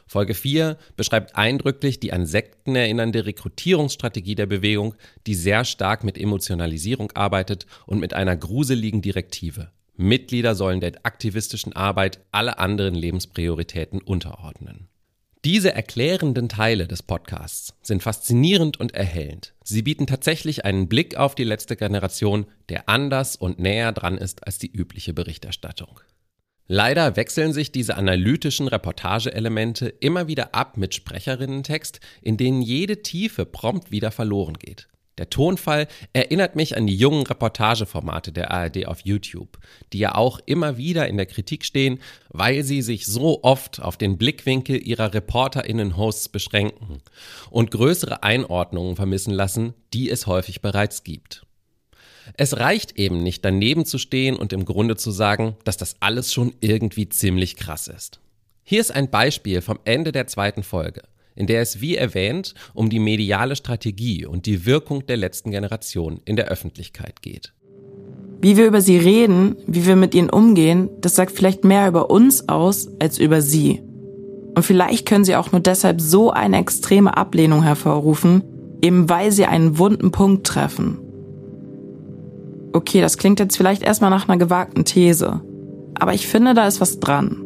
Folge 0.09 0.35
4 0.35 0.77
beschreibt 0.97 1.37
eindrücklich 1.37 2.01
die 2.01 2.13
an 2.13 2.27
Sekten 2.27 2.75
erinnernde 2.75 3.25
Rekrutierungsstrategie 3.27 4.35
der 4.35 4.47
Bewegung, 4.47 4.97
die 5.29 5.37
sehr 5.37 5.65
stark 5.65 6.03
mit 6.03 6.19
Emotionalisierung 6.19 7.13
arbeitet 7.13 7.67
und 7.87 8.01
mit 8.01 8.13
einer 8.13 8.37
gruseligen 8.37 9.03
Direktive. 9.03 9.71
Mitglieder 9.97 10.57
sollen 10.57 10.81
der 10.81 10.95
aktivistischen 11.05 11.75
Arbeit 11.75 12.19
alle 12.33 12.59
anderen 12.59 12.97
Lebensprioritäten 12.97 14.01
unterordnen. 14.03 14.89
Diese 15.47 15.73
erklärenden 15.73 16.51
Teile 16.51 16.87
des 16.87 17.03
Podcasts 17.03 17.75
sind 17.81 18.03
faszinierend 18.03 18.79
und 18.79 18.93
erhellend. 18.93 19.55
Sie 19.65 19.81
bieten 19.81 20.07
tatsächlich 20.07 20.67
einen 20.67 20.87
Blick 20.87 21.17
auf 21.17 21.35
die 21.35 21.45
letzte 21.45 21.77
Generation, 21.77 22.45
der 22.69 22.91
anders 22.91 23.37
und 23.37 23.59
näher 23.59 23.93
dran 23.93 24.19
ist 24.19 24.47
als 24.47 24.59
die 24.59 24.71
übliche 24.71 25.15
Berichterstattung. 25.15 26.01
Leider 26.67 27.17
wechseln 27.17 27.55
sich 27.55 27.73
diese 27.73 27.97
analytischen 27.97 28.69
Reportageelemente 28.69 29.89
immer 29.89 30.29
wieder 30.29 30.55
ab 30.55 30.77
mit 30.77 30.95
Sprecherinnentext, 30.95 32.01
in 32.21 32.37
denen 32.37 32.61
jede 32.61 33.01
Tiefe 33.01 33.47
prompt 33.47 33.91
wieder 33.91 34.11
verloren 34.11 34.59
geht. 34.59 34.89
Der 35.19 35.29
Tonfall 35.29 35.87
erinnert 36.13 36.57
mich 36.57 36.77
an 36.77 36.87
die 36.87 36.97
jungen 36.97 37.27
Reportageformate 37.27 38.33
der 38.33 38.51
ARD 38.51 38.87
auf 38.87 39.01
YouTube, 39.01 39.59
die 39.93 39.99
ja 39.99 40.15
auch 40.15 40.41
immer 40.47 40.79
wieder 40.79 41.09
in 41.09 41.17
der 41.17 41.27
Kritik 41.27 41.65
stehen, 41.65 41.99
weil 42.31 42.63
sie 42.65 42.81
sich 42.81 43.07
so 43.07 43.43
oft 43.43 43.83
auf 43.83 43.97
den 43.97 44.17
Blickwinkel 44.17 44.77
ihrer 44.87 45.13
Reporterinnen-Hosts 45.13 46.31
beschränken 46.31 47.03
und 47.51 47.71
größere 47.71 48.23
Einordnungen 48.23 48.97
vermissen 48.97 49.35
lassen, 49.35 49.75
die 49.93 50.09
es 50.09 50.27
häufig 50.27 50.63
bereits 50.63 51.05
gibt. 51.05 51.45
Es 52.37 52.59
reicht 52.59 52.99
eben 52.99 53.23
nicht 53.23 53.45
daneben 53.45 53.85
zu 53.85 53.99
stehen 53.99 54.37
und 54.37 54.53
im 54.53 54.65
Grunde 54.65 54.97
zu 54.97 55.11
sagen, 55.11 55.57
dass 55.65 55.77
das 55.77 55.97
alles 56.01 56.33
schon 56.33 56.55
irgendwie 56.61 57.09
ziemlich 57.09 57.57
krass 57.57 57.89
ist. 57.89 58.21
Hier 58.63 58.81
ist 58.81 58.93
ein 58.93 59.11
Beispiel 59.11 59.63
vom 59.63 59.81
Ende 59.85 60.13
der 60.13 60.27
zweiten 60.29 60.63
Folge, 60.63 61.03
in 61.41 61.49
der 61.49 61.63
es 61.63 61.81
wie 61.81 61.97
erwähnt 61.97 62.55
um 62.75 62.91
die 62.91 63.01
mediale 63.01 63.57
Strategie 63.57 64.27
und 64.27 64.47
die 64.47 64.67
Wirkung 64.67 65.07
der 65.07 65.17
letzten 65.17 65.51
Generation 65.51 66.21
in 66.25 66.37
der 66.37 66.47
Öffentlichkeit 66.47 67.23
geht. 67.23 67.53
Wie 68.41 68.57
wir 68.57 68.67
über 68.67 68.81
sie 68.81 68.97
reden, 68.97 69.57
wie 69.67 69.87
wir 69.87 69.97
mit 69.97 70.15
ihnen 70.15 70.31
umgehen, 70.31 70.89
das 71.01 71.17
sagt 71.17 71.33
vielleicht 71.33 71.65
mehr 71.65 71.89
über 71.89 72.11
uns 72.11 72.49
aus 72.49 72.89
als 73.01 73.19
über 73.19 73.43
sie. 73.43 73.83
Und 74.55 74.65
vielleicht 74.65 75.07
können 75.07 75.25
sie 75.25 75.37
auch 75.37 75.53
nur 75.53 75.61
deshalb 75.61 76.01
so 76.01 76.31
eine 76.31 76.59
extreme 76.59 77.17
Ablehnung 77.17 77.63
hervorrufen, 77.63 78.45
eben 78.83 79.09
weil 79.09 79.33
sie 79.33 79.47
einen 79.47 79.79
wunden 79.79 80.11
Punkt 80.11 80.47
treffen 80.47 80.99
Okay, 82.73 83.01
das 83.01 83.19
klingt 83.19 83.41
jetzt 83.41 83.57
vielleicht 83.57 83.83
erstmal 83.83 84.11
nach 84.11 84.29
einer 84.29 84.39
gewagten 84.39 84.85
These. 84.85 85.43
Aber 85.95 86.15
ich 86.15 86.29
finde, 86.29 86.55
da 86.55 86.67
ist 86.67 86.81
was 86.81 87.01
dran. 87.01 87.45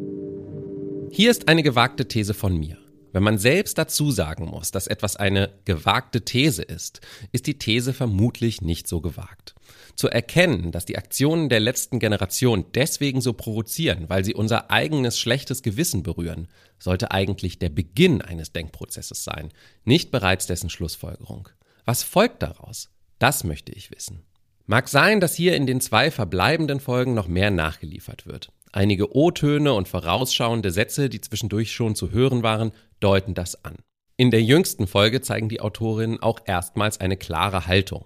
Hier 1.10 1.30
ist 1.30 1.48
eine 1.48 1.62
gewagte 1.62 2.06
These 2.06 2.34
von 2.34 2.58
mir. 2.58 2.76
Wenn 3.14 3.22
man 3.22 3.38
selbst 3.38 3.78
dazu 3.78 4.10
sagen 4.10 4.46
muss, 4.46 4.72
dass 4.72 4.88
etwas 4.88 5.14
eine 5.14 5.52
gewagte 5.64 6.24
These 6.24 6.62
ist, 6.62 7.00
ist 7.30 7.46
die 7.46 7.60
These 7.60 7.94
vermutlich 7.94 8.60
nicht 8.60 8.88
so 8.88 9.00
gewagt. 9.00 9.54
Zu 9.94 10.08
erkennen, 10.08 10.72
dass 10.72 10.84
die 10.84 10.98
Aktionen 10.98 11.48
der 11.48 11.60
letzten 11.60 12.00
Generation 12.00 12.64
deswegen 12.74 13.20
so 13.20 13.32
provozieren, 13.32 14.08
weil 14.08 14.24
sie 14.24 14.34
unser 14.34 14.72
eigenes 14.72 15.16
schlechtes 15.16 15.62
Gewissen 15.62 16.02
berühren, 16.02 16.48
sollte 16.80 17.12
eigentlich 17.12 17.60
der 17.60 17.68
Beginn 17.68 18.20
eines 18.20 18.50
Denkprozesses 18.50 19.22
sein, 19.22 19.52
nicht 19.84 20.10
bereits 20.10 20.48
dessen 20.48 20.68
Schlussfolgerung. 20.68 21.48
Was 21.84 22.02
folgt 22.02 22.42
daraus? 22.42 22.90
Das 23.20 23.44
möchte 23.44 23.70
ich 23.70 23.92
wissen. 23.92 24.24
Mag 24.66 24.88
sein, 24.88 25.20
dass 25.20 25.36
hier 25.36 25.54
in 25.54 25.68
den 25.68 25.80
zwei 25.80 26.10
verbleibenden 26.10 26.80
Folgen 26.80 27.14
noch 27.14 27.28
mehr 27.28 27.52
nachgeliefert 27.52 28.26
wird. 28.26 28.50
Einige 28.74 29.14
O-Töne 29.14 29.72
und 29.72 29.86
vorausschauende 29.86 30.72
Sätze, 30.72 31.08
die 31.08 31.20
zwischendurch 31.20 31.70
schon 31.70 31.94
zu 31.94 32.10
hören 32.10 32.42
waren, 32.42 32.72
deuten 32.98 33.32
das 33.32 33.64
an. 33.64 33.76
In 34.16 34.32
der 34.32 34.42
jüngsten 34.42 34.88
Folge 34.88 35.20
zeigen 35.20 35.48
die 35.48 35.60
Autorinnen 35.60 36.20
auch 36.20 36.40
erstmals 36.44 36.98
eine 36.98 37.16
klare 37.16 37.68
Haltung. 37.68 38.04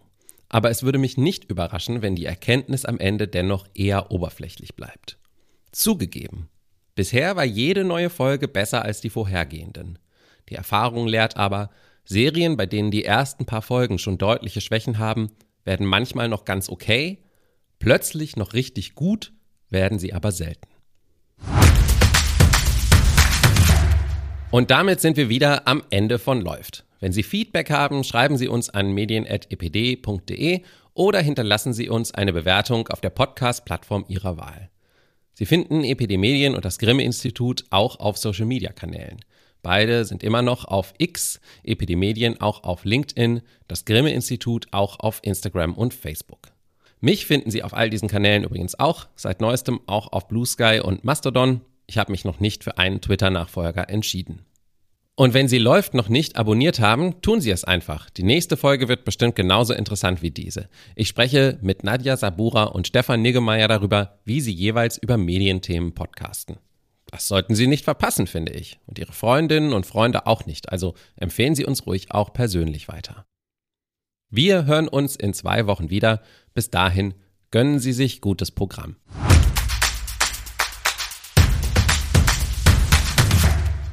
Aber 0.50 0.68
es 0.68 0.82
würde 0.82 0.98
mich 0.98 1.16
nicht 1.16 1.44
überraschen, 1.44 2.02
wenn 2.02 2.16
die 2.16 2.26
Erkenntnis 2.26 2.84
am 2.84 2.98
Ende 2.98 3.28
dennoch 3.28 3.66
eher 3.74 4.10
oberflächlich 4.10 4.76
bleibt. 4.76 5.16
Zugegeben, 5.72 6.50
bisher 6.94 7.34
war 7.34 7.46
jede 7.46 7.82
neue 7.82 8.10
Folge 8.10 8.46
besser 8.46 8.82
als 8.82 9.00
die 9.00 9.10
vorhergehenden. 9.10 9.98
Die 10.50 10.54
Erfahrung 10.54 11.08
lehrt 11.08 11.38
aber, 11.38 11.70
Serien, 12.04 12.58
bei 12.58 12.66
denen 12.66 12.90
die 12.90 13.06
ersten 13.06 13.46
paar 13.46 13.62
Folgen 13.62 13.98
schon 13.98 14.18
deutliche 14.18 14.60
Schwächen 14.60 14.98
haben, 14.98 15.30
werden 15.64 15.86
manchmal 15.86 16.28
noch 16.28 16.44
ganz 16.44 16.68
okay, 16.68 17.22
plötzlich 17.78 18.36
noch 18.36 18.52
richtig 18.52 18.94
gut, 18.94 19.32
werden 19.70 19.98
sie 19.98 20.12
aber 20.12 20.32
selten. 20.32 20.68
Und 24.50 24.70
damit 24.70 25.00
sind 25.00 25.16
wir 25.16 25.28
wieder 25.28 25.68
am 25.68 25.82
Ende 25.90 26.18
von 26.18 26.40
Läuft. 26.40 26.84
Wenn 27.00 27.12
Sie 27.12 27.22
Feedback 27.22 27.70
haben, 27.70 28.02
schreiben 28.02 28.36
Sie 28.36 28.48
uns 28.48 28.70
an 28.70 28.92
medien.epd.de 28.92 30.62
oder 30.94 31.20
hinterlassen 31.20 31.72
Sie 31.72 31.88
uns 31.88 32.12
eine 32.12 32.32
Bewertung 32.32 32.88
auf 32.88 33.00
der 33.00 33.10
Podcast-Plattform 33.10 34.04
Ihrer 34.08 34.36
Wahl. 34.36 34.70
Sie 35.34 35.46
finden 35.46 35.84
EPD 35.84 36.16
Medien 36.16 36.56
und 36.56 36.64
das 36.64 36.78
Grimme 36.78 37.04
Institut 37.04 37.64
auch 37.70 38.00
auf 38.00 38.18
Social-Media-Kanälen. 38.18 39.20
Beide 39.62 40.04
sind 40.04 40.24
immer 40.24 40.42
noch 40.42 40.64
auf 40.64 40.94
X, 40.98 41.40
Epidemedien 41.62 42.40
auch 42.40 42.64
auf 42.64 42.84
LinkedIn, 42.84 43.42
das 43.68 43.84
Grimme 43.84 44.12
Institut 44.12 44.66
auch 44.72 44.98
auf 44.98 45.20
Instagram 45.22 45.74
und 45.74 45.94
Facebook. 45.94 46.48
Mich 47.00 47.26
finden 47.26 47.50
Sie 47.50 47.62
auf 47.62 47.74
all 47.74 47.90
diesen 47.90 48.08
Kanälen 48.08 48.44
übrigens 48.44 48.78
auch, 48.78 49.06
seit 49.14 49.40
neuestem 49.40 49.80
auch 49.86 50.12
auf 50.12 50.28
Blue 50.28 50.46
Sky 50.46 50.80
und 50.82 51.04
Mastodon. 51.04 51.60
Ich 51.86 51.98
habe 51.98 52.12
mich 52.12 52.24
noch 52.24 52.40
nicht 52.40 52.64
für 52.64 52.78
einen 52.78 53.00
Twitter-Nachfolger 53.00 53.88
entschieden. 53.88 54.44
Und 55.14 55.34
wenn 55.34 55.48
Sie 55.48 55.58
Läuft 55.58 55.94
noch 55.94 56.08
nicht 56.08 56.36
abonniert 56.36 56.78
haben, 56.78 57.20
tun 57.22 57.40
Sie 57.40 57.50
es 57.50 57.64
einfach. 57.64 58.08
Die 58.08 58.22
nächste 58.22 58.56
Folge 58.56 58.86
wird 58.86 59.04
bestimmt 59.04 59.34
genauso 59.34 59.74
interessant 59.74 60.22
wie 60.22 60.30
diese. 60.30 60.68
Ich 60.94 61.08
spreche 61.08 61.58
mit 61.60 61.82
Nadja 61.82 62.16
Sabura 62.16 62.64
und 62.64 62.86
Stefan 62.86 63.22
Niggemeier 63.22 63.66
darüber, 63.66 64.20
wie 64.24 64.40
sie 64.40 64.52
jeweils 64.52 64.96
über 64.96 65.16
Medienthemen 65.16 65.92
podcasten. 65.92 66.58
Das 67.10 67.26
sollten 67.26 67.54
Sie 67.54 67.66
nicht 67.66 67.84
verpassen, 67.84 68.26
finde 68.26 68.52
ich. 68.52 68.78
Und 68.86 68.98
Ihre 68.98 69.12
Freundinnen 69.12 69.72
und 69.72 69.86
Freunde 69.86 70.26
auch 70.26 70.46
nicht. 70.46 70.70
Also 70.70 70.94
empfehlen 71.16 71.54
Sie 71.54 71.64
uns 71.64 71.86
ruhig 71.86 72.12
auch 72.12 72.32
persönlich 72.32 72.86
weiter. 72.86 73.24
Wir 74.30 74.66
hören 74.66 74.88
uns 74.88 75.16
in 75.16 75.32
zwei 75.32 75.66
Wochen 75.66 75.88
wieder. 75.88 76.20
Bis 76.52 76.70
dahin 76.70 77.14
gönnen 77.50 77.78
Sie 77.78 77.94
sich 77.94 78.20
gutes 78.20 78.50
Programm. 78.50 78.96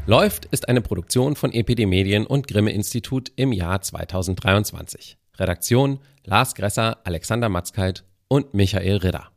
Läuft 0.06 0.44
ist 0.46 0.68
eine 0.68 0.82
Produktion 0.82 1.38
von 1.38 1.54
EPD 1.54 1.86
Medien 1.86 2.28
und 2.28 2.50
Grimme 2.50 2.72
Institut 2.74 3.32
im 3.38 3.54
Jahr 3.54 3.82
2023. 3.82 5.18
Redaktion 5.38 6.00
Lars 6.26 6.54
Gresser, 6.54 6.98
Alexander 7.06 7.48
Matzkeit 7.48 8.04
und 8.28 8.54
Michael 8.54 8.98
Ridder. 8.98 9.30